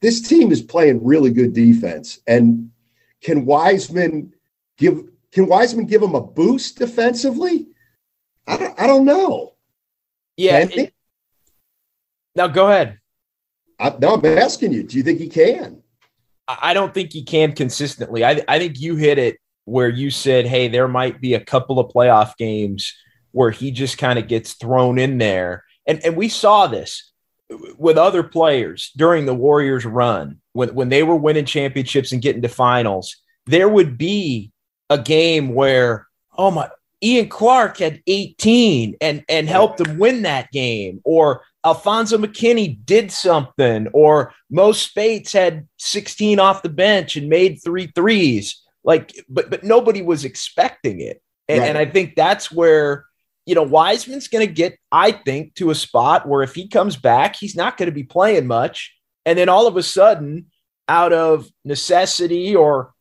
this 0.00 0.20
team 0.20 0.52
is 0.52 0.62
playing 0.62 1.04
really 1.04 1.30
good 1.30 1.52
defense, 1.52 2.20
and 2.26 2.70
can 3.20 3.44
Wiseman 3.44 4.32
give 4.76 5.04
can 5.32 5.46
Wiseman 5.46 5.86
give 5.86 6.02
him 6.02 6.14
a 6.14 6.20
boost 6.20 6.78
defensively? 6.78 7.68
I 8.46 8.56
don't, 8.56 8.80
I 8.80 8.86
don't 8.86 9.04
know. 9.04 9.54
Yeah. 10.36 10.66
It, 10.68 10.92
now 12.34 12.48
go 12.48 12.68
ahead. 12.68 12.98
I, 13.78 13.94
now 14.00 14.14
I'm 14.14 14.24
asking 14.26 14.72
you. 14.72 14.82
Do 14.82 14.96
you 14.96 15.02
think 15.02 15.20
he 15.20 15.28
can? 15.28 15.82
I 16.48 16.74
don't 16.74 16.92
think 16.92 17.12
he 17.12 17.22
can 17.22 17.52
consistently. 17.52 18.24
I, 18.24 18.42
I 18.48 18.58
think 18.58 18.80
you 18.80 18.96
hit 18.96 19.18
it 19.18 19.36
where 19.70 19.88
you 19.88 20.10
said, 20.10 20.46
hey, 20.46 20.68
there 20.68 20.88
might 20.88 21.20
be 21.20 21.34
a 21.34 21.44
couple 21.44 21.78
of 21.78 21.92
playoff 21.92 22.36
games 22.36 22.92
where 23.30 23.50
he 23.50 23.70
just 23.70 23.98
kind 23.98 24.18
of 24.18 24.26
gets 24.26 24.54
thrown 24.54 24.98
in 24.98 25.18
there. 25.18 25.64
And, 25.86 26.04
and 26.04 26.16
we 26.16 26.28
saw 26.28 26.66
this 26.66 27.12
with 27.78 27.96
other 27.96 28.22
players 28.22 28.90
during 28.96 29.26
the 29.26 29.34
Warriors 29.34 29.84
run 29.84 30.40
when, 30.52 30.74
when 30.74 30.88
they 30.88 31.02
were 31.02 31.16
winning 31.16 31.44
championships 31.44 32.12
and 32.12 32.20
getting 32.22 32.42
to 32.42 32.48
finals. 32.48 33.16
There 33.46 33.68
would 33.68 33.96
be 33.96 34.52
a 34.88 34.98
game 34.98 35.54
where, 35.54 36.08
oh 36.36 36.50
my, 36.50 36.68
Ian 37.02 37.28
Clark 37.28 37.78
had 37.78 38.02
18 38.06 38.96
and, 39.00 39.24
and 39.28 39.48
helped 39.48 39.78
them 39.78 39.98
win 39.98 40.22
that 40.22 40.50
game, 40.50 41.00
or 41.04 41.42
Alfonzo 41.64 42.18
McKinnie 42.18 42.84
did 42.84 43.10
something, 43.10 43.86
or 43.92 44.34
Mo 44.50 44.72
Speights 44.72 45.32
had 45.32 45.66
16 45.78 46.38
off 46.38 46.62
the 46.62 46.68
bench 46.68 47.16
and 47.16 47.28
made 47.28 47.60
three 47.62 47.86
threes. 47.94 48.60
Like, 48.90 49.14
but 49.28 49.50
but 49.50 49.62
nobody 49.62 50.02
was 50.02 50.24
expecting 50.24 51.00
it, 51.00 51.22
and, 51.48 51.60
right. 51.60 51.68
and 51.68 51.78
I 51.78 51.86
think 51.86 52.16
that's 52.16 52.50
where 52.50 53.04
you 53.46 53.54
know 53.54 53.62
Wiseman's 53.62 54.26
going 54.26 54.44
to 54.44 54.52
get, 54.52 54.76
I 54.90 55.12
think, 55.12 55.54
to 55.54 55.70
a 55.70 55.76
spot 55.76 56.26
where 56.26 56.42
if 56.42 56.56
he 56.56 56.66
comes 56.66 56.96
back, 56.96 57.36
he's 57.36 57.54
not 57.54 57.76
going 57.76 57.86
to 57.86 57.94
be 57.94 58.02
playing 58.02 58.48
much, 58.48 58.92
and 59.24 59.38
then 59.38 59.48
all 59.48 59.68
of 59.68 59.76
a 59.76 59.82
sudden, 59.84 60.46
out 60.88 61.12
of 61.12 61.48
necessity 61.64 62.56
or 62.56 62.92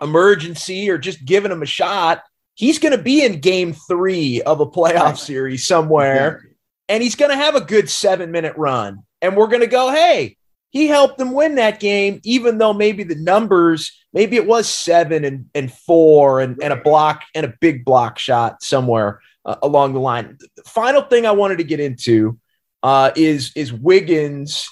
emergency 0.00 0.88
or 0.88 0.98
just 0.98 1.24
giving 1.24 1.50
him 1.50 1.62
a 1.62 1.66
shot, 1.66 2.22
he's 2.54 2.78
going 2.78 2.96
to 2.96 3.02
be 3.02 3.24
in 3.24 3.40
Game 3.40 3.72
Three 3.72 4.40
of 4.40 4.60
a 4.60 4.66
playoff 4.66 5.18
series 5.18 5.66
somewhere, 5.66 6.44
and 6.88 7.02
he's 7.02 7.16
going 7.16 7.32
to 7.32 7.36
have 7.36 7.56
a 7.56 7.60
good 7.60 7.90
seven 7.90 8.30
minute 8.30 8.54
run, 8.56 9.02
and 9.20 9.36
we're 9.36 9.48
going 9.48 9.62
to 9.62 9.66
go, 9.66 9.90
hey 9.90 10.36
he 10.74 10.88
helped 10.88 11.18
them 11.18 11.32
win 11.32 11.54
that 11.54 11.78
game, 11.78 12.20
even 12.24 12.58
though 12.58 12.72
maybe 12.72 13.04
the 13.04 13.14
numbers, 13.14 13.96
maybe 14.12 14.34
it 14.34 14.44
was 14.44 14.68
seven 14.68 15.24
and, 15.24 15.46
and 15.54 15.72
four 15.72 16.40
and, 16.40 16.60
and 16.60 16.72
a 16.72 16.76
block 16.76 17.22
and 17.32 17.46
a 17.46 17.54
big 17.60 17.84
block 17.84 18.18
shot 18.18 18.60
somewhere 18.60 19.20
uh, 19.44 19.54
along 19.62 19.92
the 19.92 20.00
line. 20.00 20.36
The 20.56 20.62
final 20.64 21.02
thing 21.02 21.26
I 21.26 21.30
wanted 21.30 21.58
to 21.58 21.64
get 21.64 21.78
into 21.78 22.40
uh, 22.82 23.12
is 23.14 23.52
is 23.54 23.72
Wiggins 23.72 24.68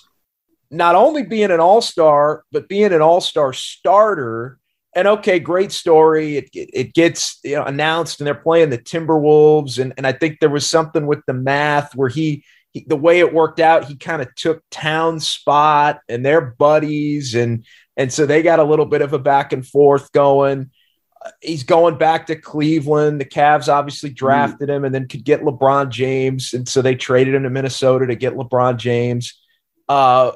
not 0.72 0.96
only 0.96 1.22
being 1.22 1.52
an 1.52 1.60
all 1.60 1.80
star, 1.80 2.42
but 2.50 2.68
being 2.68 2.92
an 2.92 3.00
all 3.00 3.20
star 3.20 3.52
starter. 3.52 4.58
And 4.96 5.06
okay, 5.06 5.38
great 5.38 5.70
story. 5.70 6.36
It, 6.36 6.50
it, 6.52 6.70
it 6.72 6.94
gets 6.94 7.38
you 7.44 7.54
know, 7.54 7.64
announced, 7.64 8.20
and 8.20 8.26
they're 8.26 8.34
playing 8.34 8.70
the 8.70 8.78
Timberwolves, 8.78 9.78
and 9.78 9.94
and 9.96 10.04
I 10.04 10.12
think 10.12 10.40
there 10.40 10.50
was 10.50 10.68
something 10.68 11.06
with 11.06 11.20
the 11.28 11.32
math 11.32 11.94
where 11.94 12.08
he 12.08 12.42
he, 12.72 12.84
the 12.86 12.96
way 12.96 13.20
it 13.20 13.32
worked 13.32 13.60
out, 13.60 13.84
he 13.84 13.96
kind 13.96 14.22
of 14.22 14.34
took 14.34 14.62
town 14.70 15.20
spot 15.20 16.00
and 16.08 16.24
their 16.24 16.40
buddies, 16.40 17.34
and 17.34 17.64
and 17.96 18.12
so 18.12 18.26
they 18.26 18.42
got 18.42 18.58
a 18.58 18.64
little 18.64 18.86
bit 18.86 19.02
of 19.02 19.12
a 19.12 19.18
back 19.18 19.52
and 19.52 19.66
forth 19.66 20.10
going. 20.12 20.70
Uh, 21.24 21.30
he's 21.40 21.64
going 21.64 21.98
back 21.98 22.26
to 22.26 22.36
Cleveland. 22.36 23.20
The 23.20 23.26
Cavs 23.26 23.72
obviously 23.72 24.10
mm. 24.10 24.16
drafted 24.16 24.68
mm. 24.68 24.76
him 24.76 24.84
and 24.84 24.94
then 24.94 25.06
could 25.06 25.24
get 25.24 25.42
LeBron 25.42 25.90
James, 25.90 26.54
and 26.54 26.68
so 26.68 26.82
they 26.82 26.94
traded 26.94 27.34
him 27.34 27.42
to 27.42 27.50
Minnesota 27.50 28.06
to 28.06 28.16
get 28.16 28.34
LeBron 28.34 28.78
James. 28.78 29.38
Uh, 29.88 30.32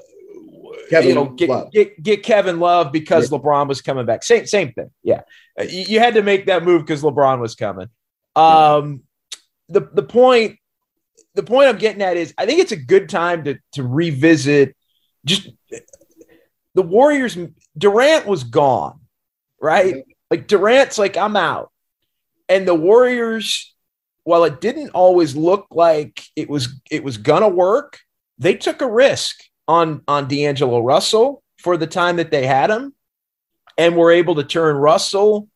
Kevin 0.91 1.09
you 1.09 1.15
know, 1.15 1.27
get, 1.31 1.73
get, 1.73 2.03
get 2.03 2.23
Kevin 2.23 2.61
Love 2.61 2.93
because 2.93 3.31
yeah. 3.31 3.39
LeBron 3.39 3.67
was 3.69 3.81
coming 3.81 4.07
back. 4.07 4.23
Same 4.23 4.47
same 4.47 4.73
thing. 4.73 4.91
Yeah, 5.03 5.23
uh, 5.59 5.65
you, 5.65 5.85
you 5.89 5.99
had 6.01 6.15
to 6.15 6.23
make 6.23 6.47
that 6.47 6.65
move 6.65 6.83
because 6.83 7.03
LeBron 7.03 7.41
was 7.41 7.55
coming. 7.55 7.89
Um, 8.37 9.03
the 9.69 9.89
the 9.93 10.03
point 10.03 10.59
the 11.37 11.43
point 11.43 11.69
I'm 11.69 11.79
getting 11.79 12.03
at 12.03 12.17
is 12.17 12.35
I 12.37 12.47
think 12.47 12.61
it's 12.61 12.73
a 12.73 12.77
good 12.77 13.09
time 13.09 13.45
to 13.45 13.59
to 13.73 13.83
revisit 13.83 14.75
just 15.25 15.51
the 16.75 16.83
Warriors. 16.83 17.39
Durant 17.77 18.27
was 18.27 18.43
gone, 18.43 19.01
right? 19.61 20.05
Like 20.31 20.49
Durant's 20.49 20.99
like 20.99 21.17
I'm 21.17 21.37
out, 21.37 21.71
and 22.49 22.67
the 22.67 22.75
Warriors, 22.75 23.75
while 24.25 24.45
it 24.45 24.61
didn't 24.61 24.91
always 24.91 25.37
look 25.37 25.67
like 25.71 26.23
it 26.35 26.49
was 26.49 26.81
it 26.91 27.05
was 27.05 27.19
gonna 27.19 27.49
work, 27.49 27.99
they 28.39 28.55
took 28.55 28.81
a 28.81 28.91
risk 28.91 29.37
on 29.69 30.03
on 30.09 30.29
D'Angelo 30.29 30.81
Russell 30.81 31.43
for 31.59 31.77
the 31.77 31.87
time 31.87 32.17
that 32.17 32.31
they 32.31 32.47
had 32.47 32.71
him, 32.71 32.95
and 33.77 33.95
were 33.95 34.11
able 34.11 34.37
to 34.37 34.45
turn 34.45 34.77
Russell 34.77 35.49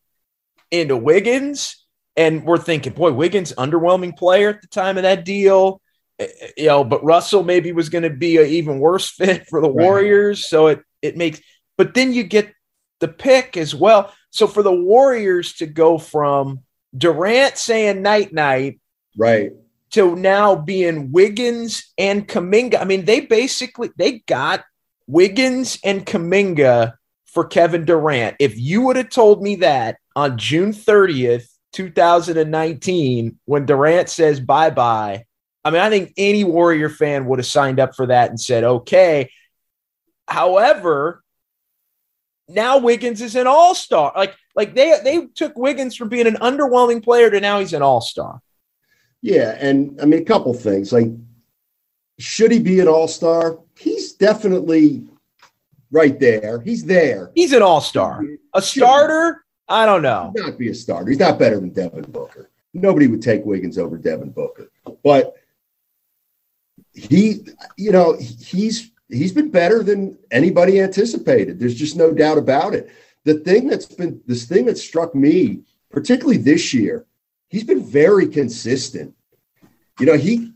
into 0.70 0.96
Wiggins 0.96 1.79
and 2.16 2.44
we're 2.44 2.58
thinking, 2.58 2.92
boy, 2.92 3.12
Wiggins, 3.12 3.52
underwhelming 3.52 4.16
player 4.16 4.50
at 4.50 4.62
the 4.62 4.68
time 4.68 4.96
of 4.96 5.04
that 5.04 5.24
deal. 5.24 5.80
Eh, 6.18 6.26
eh, 6.40 6.50
you 6.56 6.66
know, 6.66 6.84
but 6.84 7.04
Russell 7.04 7.42
maybe 7.42 7.72
was 7.72 7.88
going 7.88 8.04
to 8.04 8.10
be 8.10 8.36
an 8.36 8.46
even 8.46 8.78
worse 8.78 9.10
fit 9.16 9.48
for 9.48 9.60
the 9.60 9.68
Warriors. 9.68 10.48
So 10.48 10.68
it 10.68 10.82
it 11.02 11.16
makes, 11.16 11.40
but 11.78 11.94
then 11.94 12.12
you 12.12 12.24
get 12.24 12.52
the 13.00 13.08
pick 13.08 13.56
as 13.56 13.74
well. 13.74 14.12
So 14.30 14.46
for 14.46 14.62
the 14.62 14.72
Warriors 14.72 15.54
to 15.54 15.66
go 15.66 15.98
from 15.98 16.60
Durant 16.96 17.56
saying 17.56 18.02
night 18.02 18.32
night, 18.32 18.80
right, 19.16 19.52
to 19.90 20.14
now 20.14 20.56
being 20.56 21.12
Wiggins 21.12 21.92
and 21.98 22.26
Kuminga. 22.26 22.80
I 22.80 22.84
mean, 22.84 23.04
they 23.04 23.20
basically 23.20 23.90
they 23.96 24.20
got 24.20 24.64
Wiggins 25.06 25.78
and 25.84 26.04
Kuminga 26.04 26.94
for 27.26 27.44
Kevin 27.44 27.84
Durant. 27.84 28.36
If 28.38 28.58
you 28.58 28.82
would 28.82 28.96
have 28.96 29.10
told 29.10 29.42
me 29.42 29.56
that 29.56 29.98
on 30.14 30.36
June 30.36 30.72
30th 30.72 31.49
2019 31.72 33.38
when 33.44 33.66
Durant 33.66 34.08
says 34.08 34.40
bye 34.40 34.70
bye. 34.70 35.24
I 35.64 35.70
mean, 35.70 35.80
I 35.80 35.90
think 35.90 36.14
any 36.16 36.44
Warrior 36.44 36.88
fan 36.88 37.26
would 37.26 37.38
have 37.38 37.46
signed 37.46 37.80
up 37.80 37.94
for 37.94 38.06
that 38.06 38.30
and 38.30 38.40
said, 38.40 38.64
okay. 38.64 39.30
However, 40.26 41.22
now 42.48 42.78
Wiggins 42.78 43.20
is 43.20 43.36
an 43.36 43.46
all 43.46 43.74
star. 43.74 44.12
Like, 44.16 44.34
like 44.54 44.74
they 44.74 44.98
they 45.04 45.26
took 45.34 45.56
Wiggins 45.56 45.96
from 45.96 46.08
being 46.08 46.26
an 46.26 46.36
underwhelming 46.36 47.02
player 47.02 47.30
to 47.30 47.40
now 47.40 47.60
he's 47.60 47.72
an 47.72 47.82
all 47.82 48.00
star. 48.00 48.40
Yeah, 49.22 49.56
and 49.60 50.00
I 50.00 50.06
mean 50.06 50.22
a 50.22 50.24
couple 50.24 50.52
things. 50.54 50.92
Like, 50.92 51.08
should 52.18 52.50
he 52.50 52.58
be 52.58 52.80
an 52.80 52.88
all 52.88 53.08
star? 53.08 53.58
He's 53.78 54.12
definitely 54.14 55.06
right 55.90 56.18
there. 56.18 56.60
He's 56.60 56.84
there. 56.84 57.30
He's 57.34 57.52
an 57.52 57.62
all 57.62 57.80
star. 57.80 58.24
A 58.54 58.62
starter 58.62 59.44
I 59.70 59.86
don't 59.86 60.02
know. 60.02 60.32
He'd 60.34 60.42
not 60.42 60.58
be 60.58 60.68
a 60.68 60.74
starter. 60.74 61.08
He's 61.08 61.20
not 61.20 61.38
better 61.38 61.60
than 61.60 61.70
Devin 61.70 62.10
Booker. 62.10 62.50
Nobody 62.74 63.06
would 63.06 63.22
take 63.22 63.44
Wiggins 63.44 63.78
over 63.78 63.96
Devin 63.96 64.30
Booker. 64.30 64.70
But 65.04 65.36
he, 66.92 67.46
you 67.76 67.92
know, 67.92 68.16
he's 68.18 68.90
he's 69.08 69.32
been 69.32 69.50
better 69.50 69.82
than 69.82 70.18
anybody 70.30 70.80
anticipated. 70.80 71.58
There's 71.58 71.76
just 71.76 71.96
no 71.96 72.12
doubt 72.12 72.36
about 72.36 72.74
it. 72.74 72.90
The 73.24 73.34
thing 73.34 73.68
that's 73.68 73.86
been 73.86 74.20
this 74.26 74.44
thing 74.44 74.66
that 74.66 74.76
struck 74.76 75.14
me, 75.14 75.60
particularly 75.90 76.38
this 76.38 76.74
year, 76.74 77.06
he's 77.48 77.64
been 77.64 77.84
very 77.84 78.26
consistent. 78.26 79.14
You 80.00 80.06
know, 80.06 80.16
he 80.16 80.52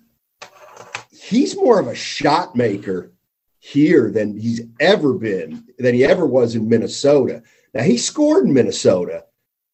he's 1.12 1.57
more 1.57 1.79
of 1.79 1.87
a 1.87 1.94
shot 1.94 2.57
maker 2.57 3.12
here 3.61 4.11
than 4.11 4.37
he's 4.37 4.62
ever 4.81 5.14
been, 5.14 5.64
than 5.79 5.94
he 5.94 6.05
ever 6.05 6.27
was 6.27 6.55
in 6.55 6.68
Minnesota. 6.68 7.42
Now 7.74 7.82
he 7.82 7.98
scored 7.98 8.44
in 8.44 8.54
Minnesota, 8.54 9.24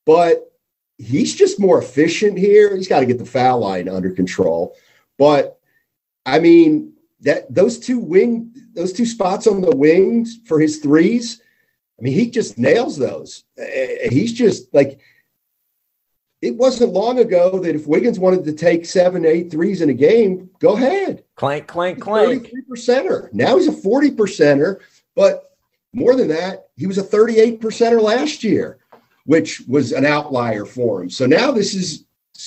but 0.07 0.51
he's 0.99 1.35
just 1.35 1.61
more 1.61 1.79
efficient 1.79 2.39
here. 2.39 2.75
He's 2.75 2.89
got 2.89 3.01
to 3.01 3.07
get 3.07 3.19
the 3.19 3.27
foul 3.27 3.61
line 3.61 3.89
under 3.89 4.11
control. 4.11 4.75
But 5.19 5.59
I 6.25 6.41
mean, 6.41 6.95
that 7.21 7.55
those 7.55 7.79
two 7.79 7.99
wing, 7.99 8.55
those 8.75 8.93
two 8.93 9.07
spots 9.07 9.47
on 9.47 9.61
the 9.61 9.77
wings 9.77 10.39
for 10.47 10.59
his 10.59 10.79
threes, 10.79 11.43
I 11.99 12.03
mean, 12.03 12.15
he 12.15 12.31
just 12.31 12.59
nails 12.59 12.97
those. 12.97 13.45
Eh, 13.59 14.09
he's 14.11 14.33
just 14.33 14.73
like 14.73 15.01
it 16.41 16.57
wasn't 16.57 16.95
long 16.95 17.19
ago 17.19 17.59
that 17.59 17.75
if 17.75 17.87
Wiggins 17.87 18.19
wanted 18.19 18.45
to 18.45 18.53
take 18.55 18.87
seven, 18.87 19.27
eight 19.27 19.51
threes 19.51 19.83
in 19.83 19.91
a 19.91 19.95
game, 19.95 20.49
go 20.59 20.75
ahead. 20.75 21.25
Clank, 21.37 21.67
clank, 21.67 22.01
clank. 22.01 22.45
33 22.45 22.63
percenter. 22.63 23.33
Now 23.35 23.59
he's 23.59 23.69
a 23.69 23.73
40 23.73 24.13
percenter, 24.13 24.81
but 25.15 25.50
more 25.93 26.15
than 26.15 26.29
that, 26.29 26.69
he 26.77 26.87
was 26.87 26.99
a 26.99 27.03
38 27.03 27.61
percenter 27.61 28.01
last 28.01 28.45
year, 28.45 28.79
which 29.25 29.61
was 29.69 29.93
an 29.93 30.07
outlier 30.07 30.65
for 30.65 31.03
him. 31.03 31.11
So 31.11 31.27
now 31.27 31.51
this 31.51 31.75
is 31.75 32.05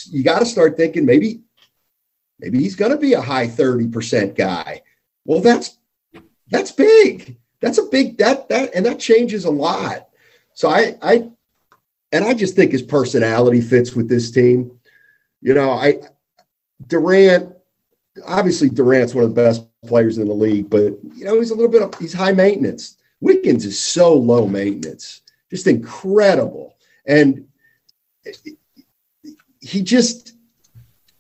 you 0.09 0.23
got 0.23 0.39
to 0.39 0.45
start 0.45 0.77
thinking 0.77 1.05
maybe 1.05 1.41
maybe 2.39 2.59
he's 2.59 2.75
going 2.75 2.91
to 2.91 2.97
be 2.97 3.13
a 3.13 3.21
high 3.21 3.47
30% 3.47 4.35
guy. 4.35 4.81
Well, 5.25 5.41
that's 5.41 5.77
that's 6.49 6.71
big. 6.71 7.37
That's 7.59 7.77
a 7.77 7.83
big 7.83 8.17
that 8.17 8.49
that 8.49 8.73
and 8.75 8.85
that 8.85 8.99
changes 8.99 9.45
a 9.45 9.51
lot. 9.51 10.09
So 10.53 10.69
I 10.69 10.95
I 11.01 11.29
and 12.11 12.25
I 12.25 12.33
just 12.33 12.55
think 12.55 12.71
his 12.71 12.81
personality 12.81 13.61
fits 13.61 13.93
with 13.93 14.07
this 14.07 14.31
team. 14.31 14.79
You 15.41 15.53
know, 15.53 15.71
I 15.71 15.99
Durant 16.87 17.53
obviously 18.25 18.69
Durant's 18.69 19.13
one 19.13 19.23
of 19.23 19.33
the 19.33 19.41
best 19.41 19.65
players 19.85 20.17
in 20.17 20.27
the 20.27 20.33
league, 20.33 20.69
but 20.69 20.97
you 21.15 21.25
know, 21.25 21.39
he's 21.39 21.51
a 21.51 21.55
little 21.55 21.71
bit 21.71 21.81
of 21.81 21.95
he's 21.95 22.13
high 22.13 22.31
maintenance. 22.31 22.97
Wiggins 23.23 23.65
is 23.65 23.79
so 23.79 24.13
low 24.13 24.47
maintenance, 24.47 25.21
just 25.49 25.65
incredible. 25.65 26.75
And 27.07 27.47
he 29.61 29.81
just 29.81 30.33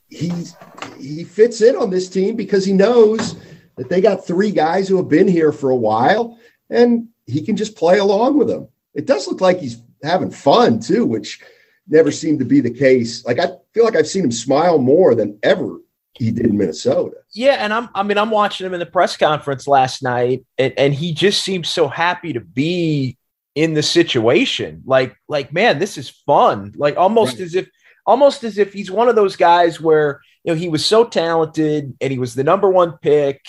he's 0.09 0.53
he 0.99 1.23
fits 1.23 1.61
in 1.61 1.77
on 1.77 1.89
this 1.89 2.09
team 2.09 2.35
because 2.35 2.65
he 2.65 2.73
knows 2.73 3.35
that 3.77 3.87
they 3.87 4.01
got 4.01 4.27
three 4.27 4.51
guys 4.51 4.89
who 4.89 4.97
have 4.97 5.07
been 5.07 5.29
here 5.29 5.53
for 5.53 5.69
a 5.69 5.75
while 5.77 6.37
and 6.69 7.07
he 7.25 7.41
can 7.41 7.55
just 7.55 7.77
play 7.77 7.99
along 7.99 8.37
with 8.37 8.49
them. 8.49 8.67
It 8.93 9.05
does 9.05 9.25
look 9.25 9.39
like 9.39 9.59
he's 9.59 9.81
having 10.03 10.29
fun 10.29 10.81
too, 10.81 11.05
which 11.05 11.39
never 11.87 12.11
seemed 12.11 12.39
to 12.39 12.45
be 12.45 12.59
the 12.59 12.69
case. 12.69 13.23
Like 13.25 13.39
I 13.39 13.47
feel 13.73 13.85
like 13.85 13.95
I've 13.95 14.07
seen 14.07 14.25
him 14.25 14.31
smile 14.31 14.77
more 14.77 15.15
than 15.15 15.39
ever 15.41 15.79
he 16.15 16.31
did 16.31 16.45
in 16.47 16.57
Minnesota. 16.57 17.17
Yeah, 17.33 17.55
and 17.59 17.73
I'm 17.73 17.89
I 17.95 18.03
mean 18.03 18.17
I'm 18.17 18.31
watching 18.31 18.65
him 18.65 18.73
in 18.73 18.79
the 18.79 18.85
press 18.85 19.17
conference 19.17 19.67
last 19.67 20.03
night 20.03 20.45
and, 20.57 20.73
and 20.77 20.93
he 20.93 21.13
just 21.13 21.43
seems 21.43 21.69
so 21.69 21.87
happy 21.87 22.33
to 22.33 22.39
be 22.39 23.17
in 23.55 23.73
the 23.73 23.83
situation. 23.83 24.83
Like 24.85 25.15
like 25.27 25.51
man, 25.51 25.79
this 25.79 25.97
is 25.97 26.09
fun. 26.09 26.73
Like 26.75 26.97
almost 26.97 27.33
right. 27.33 27.41
as 27.41 27.55
if 27.55 27.69
almost 28.05 28.43
as 28.43 28.57
if 28.57 28.73
he's 28.73 28.91
one 28.91 29.09
of 29.09 29.15
those 29.15 29.35
guys 29.35 29.81
where 29.81 30.21
you 30.43 30.53
know 30.53 30.59
he 30.59 30.69
was 30.69 30.85
so 30.85 31.03
talented 31.03 31.95
and 31.99 32.11
he 32.11 32.19
was 32.19 32.35
the 32.35 32.43
number 32.43 32.69
1 32.69 32.97
pick 33.01 33.41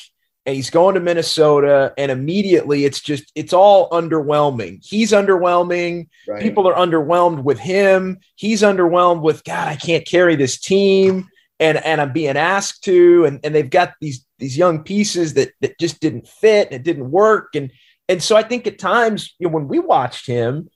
and 0.47 0.55
he's 0.55 0.71
going 0.71 0.95
to 0.95 1.01
Minnesota 1.01 1.93
and 1.99 2.11
immediately 2.11 2.85
it's 2.85 3.01
just 3.01 3.31
it's 3.35 3.53
all 3.53 3.91
underwhelming. 3.91 4.83
He's 4.83 5.13
underwhelming. 5.13 6.09
Right. 6.27 6.43
People 6.43 6.67
are 6.67 6.75
underwhelmed 6.75 7.43
with 7.43 7.59
him. 7.59 8.21
He's 8.37 8.63
underwhelmed 8.63 9.21
with 9.21 9.45
God, 9.45 9.69
I 9.69 9.77
can't 9.77 10.07
carry 10.07 10.37
this 10.37 10.59
team 10.59 11.29
and 11.61 11.79
and 11.79 12.01
I'm 12.01 12.13
being 12.13 12.37
asked 12.37 12.85
to, 12.85 13.25
and, 13.25 13.41
and 13.45 13.55
they've 13.55 13.71
got 13.71 13.95
these 14.01 14.25
these 14.39 14.57
young 14.57 14.83
pieces 14.83 15.35
that 15.35 15.53
that 15.61 15.79
just 15.79 16.01
didn't 16.01 16.29
fit 16.29 16.69
and 16.69 16.77
it 16.77 16.83
didn't 16.83 17.11
work. 17.11 17.55
And 17.55 17.71
and 18.09 18.23
so 18.23 18.37
I 18.37 18.43
think 18.43 18.67
at 18.67 18.79
times, 18.79 19.35
you 19.39 19.49
know, 19.49 19.55
when 19.55 19.69
we 19.69 19.79
watched 19.79 20.27
him, 20.27 20.69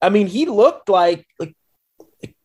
I 0.00 0.08
mean, 0.08 0.26
he 0.26 0.46
looked 0.46 0.88
like 0.88 1.26
like 1.38 1.54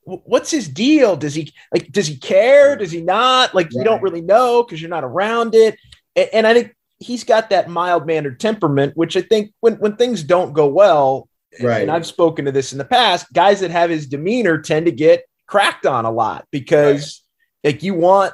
what's 0.03 0.51
his 0.51 0.67
deal? 0.67 1.15
Does 1.15 1.33
he 1.33 1.53
like 1.73 1.91
does 1.91 2.07
he 2.07 2.17
care? 2.17 2.75
Does 2.75 2.91
he 2.91 3.01
not? 3.01 3.53
Like 3.53 3.67
right. 3.67 3.75
you 3.75 3.83
don't 3.83 4.01
really 4.01 4.21
know 4.21 4.63
because 4.63 4.81
you're 4.81 4.89
not 4.89 5.03
around 5.03 5.55
it. 5.55 5.77
And, 6.15 6.29
and, 6.33 6.47
I 6.47 6.53
think 6.53 6.75
he's 6.99 7.23
got 7.23 7.49
that 7.49 7.69
mild 7.69 8.05
mannered 8.05 8.39
temperament, 8.39 8.95
which 8.95 9.17
I 9.17 9.21
think 9.21 9.53
when 9.59 9.75
when 9.75 9.95
things 9.95 10.23
don't 10.23 10.53
go 10.53 10.67
well, 10.67 11.27
Right. 11.61 11.81
and 11.81 11.91
I've 11.91 12.05
spoken 12.05 12.45
to 12.45 12.51
this 12.51 12.71
in 12.71 12.77
the 12.77 12.85
past, 12.85 13.31
guys 13.33 13.61
that 13.61 13.71
have 13.71 13.89
his 13.89 14.07
demeanor 14.07 14.57
tend 14.59 14.87
to 14.87 14.91
get 14.91 15.23
cracked 15.47 15.85
on 15.85 16.05
a 16.05 16.11
lot 16.11 16.45
because 16.51 17.23
like 17.65 17.83
you 17.83 17.95
want 17.95 18.33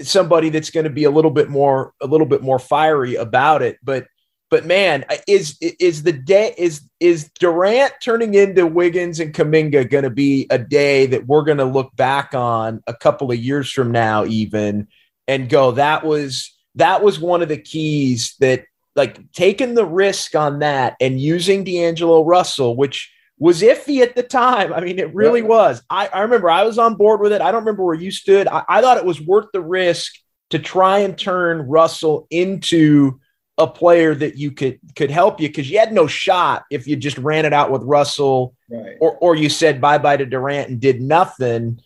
somebody 0.00 0.50
that's 0.50 0.70
going 0.70 0.84
to 0.84 0.90
be 0.90 1.04
a 1.04 1.10
little 1.10 1.30
bit 1.30 1.48
more 1.48 1.92
a 2.00 2.06
little 2.06 2.26
bit 2.26 2.42
more 2.42 2.60
fiery 2.60 3.16
about 3.16 3.62
it 3.62 3.78
but 3.82 4.06
but 4.48 4.64
man 4.66 5.04
is 5.26 5.56
is 5.60 6.04
the 6.04 6.12
day 6.12 6.54
is 6.56 6.88
is 7.00 7.30
Durant 7.40 7.94
turning 8.02 8.34
into 8.34 8.66
Wiggins 8.66 9.18
and 9.18 9.34
Kuminga 9.34 9.90
going 9.90 10.04
to 10.04 10.10
be 10.10 10.46
a 10.50 10.58
day 10.58 11.06
that 11.06 11.26
we're 11.26 11.42
going 11.42 11.58
to 11.58 11.64
look 11.64 11.96
back 11.96 12.34
on 12.34 12.82
a 12.86 12.94
couple 12.94 13.32
of 13.32 13.38
years 13.38 13.72
from 13.72 13.90
now 13.90 14.24
even 14.24 14.86
and 15.26 15.48
go 15.48 15.72
that 15.72 16.04
was 16.04 16.56
that 16.76 17.02
was 17.02 17.18
one 17.18 17.42
of 17.42 17.48
the 17.48 17.58
keys 17.58 18.36
that 18.38 18.64
like 18.94 19.32
taking 19.32 19.74
the 19.74 19.86
risk 19.86 20.36
on 20.36 20.60
that 20.60 20.96
and 21.00 21.20
using 21.20 21.64
D'Angelo 21.64 22.24
Russell 22.24 22.76
which 22.76 23.10
was 23.42 23.60
iffy 23.60 24.02
at 24.02 24.14
the 24.14 24.22
time. 24.22 24.72
I 24.72 24.78
mean, 24.80 25.00
it 25.00 25.12
really 25.12 25.42
Right. 25.42 25.48
was. 25.48 25.82
I, 25.90 26.06
I 26.06 26.20
remember 26.20 26.48
I 26.48 26.62
was 26.62 26.78
on 26.78 26.94
board 26.94 27.20
with 27.20 27.32
it. 27.32 27.40
I 27.40 27.50
don't 27.50 27.62
remember 27.62 27.82
where 27.84 27.96
you 27.96 28.12
stood. 28.12 28.46
I, 28.46 28.62
I 28.68 28.80
thought 28.80 28.98
it 28.98 29.04
was 29.04 29.20
worth 29.20 29.46
the 29.52 29.60
risk 29.60 30.12
to 30.50 30.60
try 30.60 31.00
and 31.00 31.18
turn 31.18 31.62
Russell 31.62 32.28
into 32.30 33.18
a 33.58 33.66
player 33.66 34.14
that 34.14 34.36
you 34.36 34.52
could 34.52 34.78
could 34.94 35.10
help 35.10 35.40
you 35.40 35.48
because 35.48 35.68
you 35.68 35.80
had 35.80 35.92
no 35.92 36.06
shot 36.06 36.62
if 36.70 36.86
you 36.86 36.94
just 36.94 37.18
ran 37.18 37.44
it 37.44 37.52
out 37.52 37.72
with 37.72 37.82
Russell 37.82 38.54
Right. 38.70 38.96
or 39.00 39.16
or 39.16 39.34
you 39.34 39.48
said 39.48 39.80
bye 39.80 39.98
bye 39.98 40.16
to 40.16 40.24
Durant 40.24 40.68
and 40.70 40.80
did 40.80 41.00
nothing. 41.02 41.80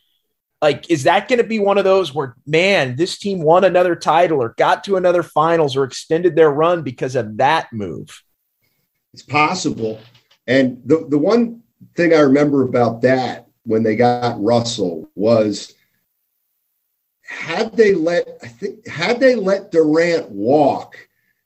Like, 0.61 0.90
is 0.90 1.05
that 1.05 1.27
going 1.27 1.38
to 1.38 1.45
be 1.47 1.59
one 1.59 1.79
of 1.79 1.85
those 1.85 2.14
where, 2.14 2.35
man, 2.47 2.97
this 2.97 3.19
team 3.19 3.40
won 3.40 3.64
another 3.64 3.97
title 3.97 4.42
or 4.42 4.55
got 4.59 4.85
to 4.85 4.97
another 4.97 5.23
finals 5.23 5.75
or 5.75 5.85
extended 5.85 6.37
their 6.37 6.51
run 6.51 6.83
because 6.83 7.14
of 7.16 7.38
that 7.38 7.73
move? 7.73 8.23
It's 9.14 9.23
possible. 9.23 10.01
And 10.46 10.80
the, 10.85 11.06
the 11.09 11.18
one 11.18 11.62
thing 11.94 12.12
I 12.12 12.20
remember 12.20 12.62
about 12.62 13.02
that 13.02 13.48
when 13.64 13.82
they 13.82 13.96
got 13.96 14.42
Russell 14.42 15.11
was 15.14 15.74
had 17.22 17.76
they 17.76 17.94
let 17.94 18.28
I 18.42 18.46
think 18.46 18.87
had 18.87 19.18
they 19.18 19.35
let 19.35 19.72
Durant 19.72 20.30
walk, 20.30 20.96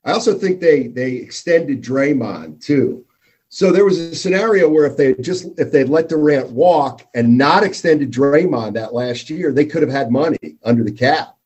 I 0.04 0.12
also 0.12 0.34
think 0.34 0.60
they 0.60 0.88
they 0.88 1.12
extended 1.12 1.82
Draymond 1.82 2.62
too. 2.62 3.04
So 3.48 3.72
there 3.72 3.84
was 3.84 3.98
a 3.98 4.14
scenario 4.14 4.68
where 4.68 4.86
if 4.86 4.96
they 4.96 5.14
just 5.14 5.46
if 5.58 5.72
they'd 5.72 5.88
let 5.88 6.08
Durant 6.08 6.50
walk 6.50 7.06
and 7.14 7.36
not 7.36 7.64
extended 7.64 8.12
Draymond 8.12 8.74
that 8.74 8.94
last 8.94 9.30
year, 9.30 9.52
they 9.52 9.64
could 9.64 9.82
have 9.82 9.90
had 9.90 10.10
money 10.10 10.38
under 10.62 10.84
the 10.84 10.92
cap. 10.92 11.36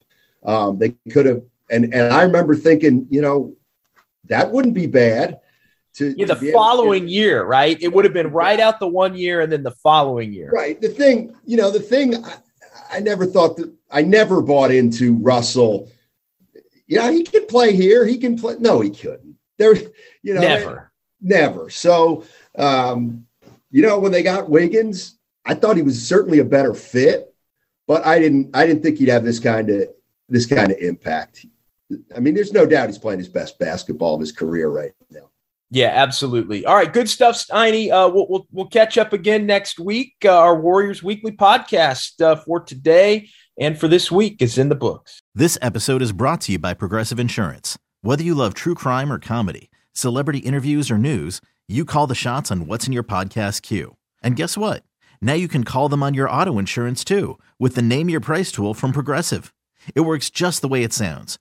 Um, 0.44 0.78
they 0.78 0.90
could 1.10 1.26
have, 1.26 1.42
and 1.70 1.94
and 1.94 2.12
I 2.12 2.22
remember 2.24 2.54
thinking, 2.54 3.06
you 3.08 3.22
know, 3.22 3.56
that 4.24 4.50
wouldn't 4.50 4.74
be 4.74 4.86
bad. 4.86 5.40
To, 5.94 6.14
Yeah, 6.16 6.26
the 6.26 6.34
to- 6.34 6.52
following 6.52 7.06
year, 7.08 7.44
right? 7.44 7.80
It 7.80 7.92
would 7.92 8.04
have 8.04 8.14
been 8.14 8.32
right 8.32 8.58
out 8.58 8.80
the 8.80 8.88
one 8.88 9.14
year 9.14 9.40
and 9.42 9.52
then 9.52 9.62
the 9.62 9.70
following 9.70 10.32
year. 10.32 10.50
Right. 10.52 10.80
The 10.80 10.88
thing, 10.88 11.34
you 11.44 11.56
know, 11.56 11.70
the 11.70 11.80
thing 11.80 12.24
I, 12.24 12.34
I 12.90 13.00
never 13.00 13.26
thought 13.26 13.56
that 13.58 13.72
I 13.90 14.02
never 14.02 14.42
bought 14.42 14.72
into 14.72 15.14
Russell. 15.18 15.88
Yeah, 16.88 17.10
he 17.12 17.22
can 17.22 17.46
play 17.46 17.74
here. 17.74 18.04
He 18.04 18.18
can 18.18 18.36
play. 18.36 18.56
No, 18.58 18.80
he 18.80 18.90
couldn't. 18.90 19.36
There, 19.56 19.74
you 20.22 20.34
know, 20.34 20.40
Never. 20.40 20.92
never. 21.20 21.70
So, 21.70 22.24
um, 22.58 23.24
you 23.70 23.82
know, 23.82 23.98
when 24.00 24.10
they 24.10 24.22
got 24.24 24.50
Wiggins, 24.50 25.16
I 25.44 25.54
thought 25.54 25.76
he 25.76 25.82
was 25.82 26.04
certainly 26.06 26.40
a 26.40 26.44
better 26.44 26.74
fit, 26.74 27.32
but 27.86 28.04
I 28.04 28.18
didn't. 28.18 28.54
I 28.56 28.66
didn't 28.66 28.82
think 28.82 28.98
he'd 28.98 29.08
have 29.10 29.24
this 29.24 29.38
kind 29.38 29.70
of 29.70 29.88
this 30.28 30.46
kind 30.46 30.72
of 30.72 30.78
impact. 30.78 31.46
I 32.16 32.18
mean, 32.20 32.34
there's 32.34 32.52
no 32.52 32.66
doubt 32.66 32.88
he's 32.88 32.98
playing 32.98 33.20
his 33.20 33.28
best 33.28 33.58
basketball 33.60 34.14
of 34.14 34.20
his 34.20 34.32
career 34.32 34.68
right 34.68 34.92
now. 35.10 35.30
Yeah, 35.74 35.90
absolutely. 35.92 36.64
All 36.64 36.76
right, 36.76 36.92
good 36.92 37.10
stuff, 37.10 37.34
Steiny. 37.34 37.90
Uh, 37.90 38.08
we'll, 38.08 38.28
we'll 38.28 38.46
we'll 38.52 38.68
catch 38.68 38.96
up 38.96 39.12
again 39.12 39.44
next 39.44 39.80
week. 39.80 40.14
Uh, 40.24 40.30
our 40.30 40.56
Warriors 40.56 41.02
Weekly 41.02 41.32
podcast 41.32 42.20
uh, 42.22 42.36
for 42.36 42.60
today 42.60 43.28
and 43.58 43.76
for 43.76 43.88
this 43.88 44.08
week 44.08 44.40
is 44.40 44.56
in 44.56 44.68
the 44.68 44.76
books. 44.76 45.20
This 45.34 45.58
episode 45.60 46.00
is 46.00 46.12
brought 46.12 46.42
to 46.42 46.52
you 46.52 46.60
by 46.60 46.74
Progressive 46.74 47.18
Insurance. 47.18 47.76
Whether 48.02 48.22
you 48.22 48.36
love 48.36 48.54
true 48.54 48.76
crime 48.76 49.12
or 49.12 49.18
comedy, 49.18 49.68
celebrity 49.92 50.38
interviews 50.38 50.92
or 50.92 50.96
news, 50.96 51.40
you 51.66 51.84
call 51.84 52.06
the 52.06 52.14
shots 52.14 52.52
on 52.52 52.68
what's 52.68 52.86
in 52.86 52.92
your 52.92 53.02
podcast 53.02 53.62
queue. 53.62 53.96
And 54.22 54.36
guess 54.36 54.56
what? 54.56 54.84
Now 55.20 55.32
you 55.32 55.48
can 55.48 55.64
call 55.64 55.88
them 55.88 56.04
on 56.04 56.14
your 56.14 56.30
auto 56.30 56.56
insurance 56.56 57.02
too 57.02 57.36
with 57.58 57.74
the 57.74 57.82
Name 57.82 58.08
Your 58.08 58.20
Price 58.20 58.52
tool 58.52 58.74
from 58.74 58.92
Progressive. 58.92 59.52
It 59.96 60.02
works 60.02 60.30
just 60.30 60.62
the 60.62 60.68
way 60.68 60.84
it 60.84 60.92
sounds. 60.92 61.40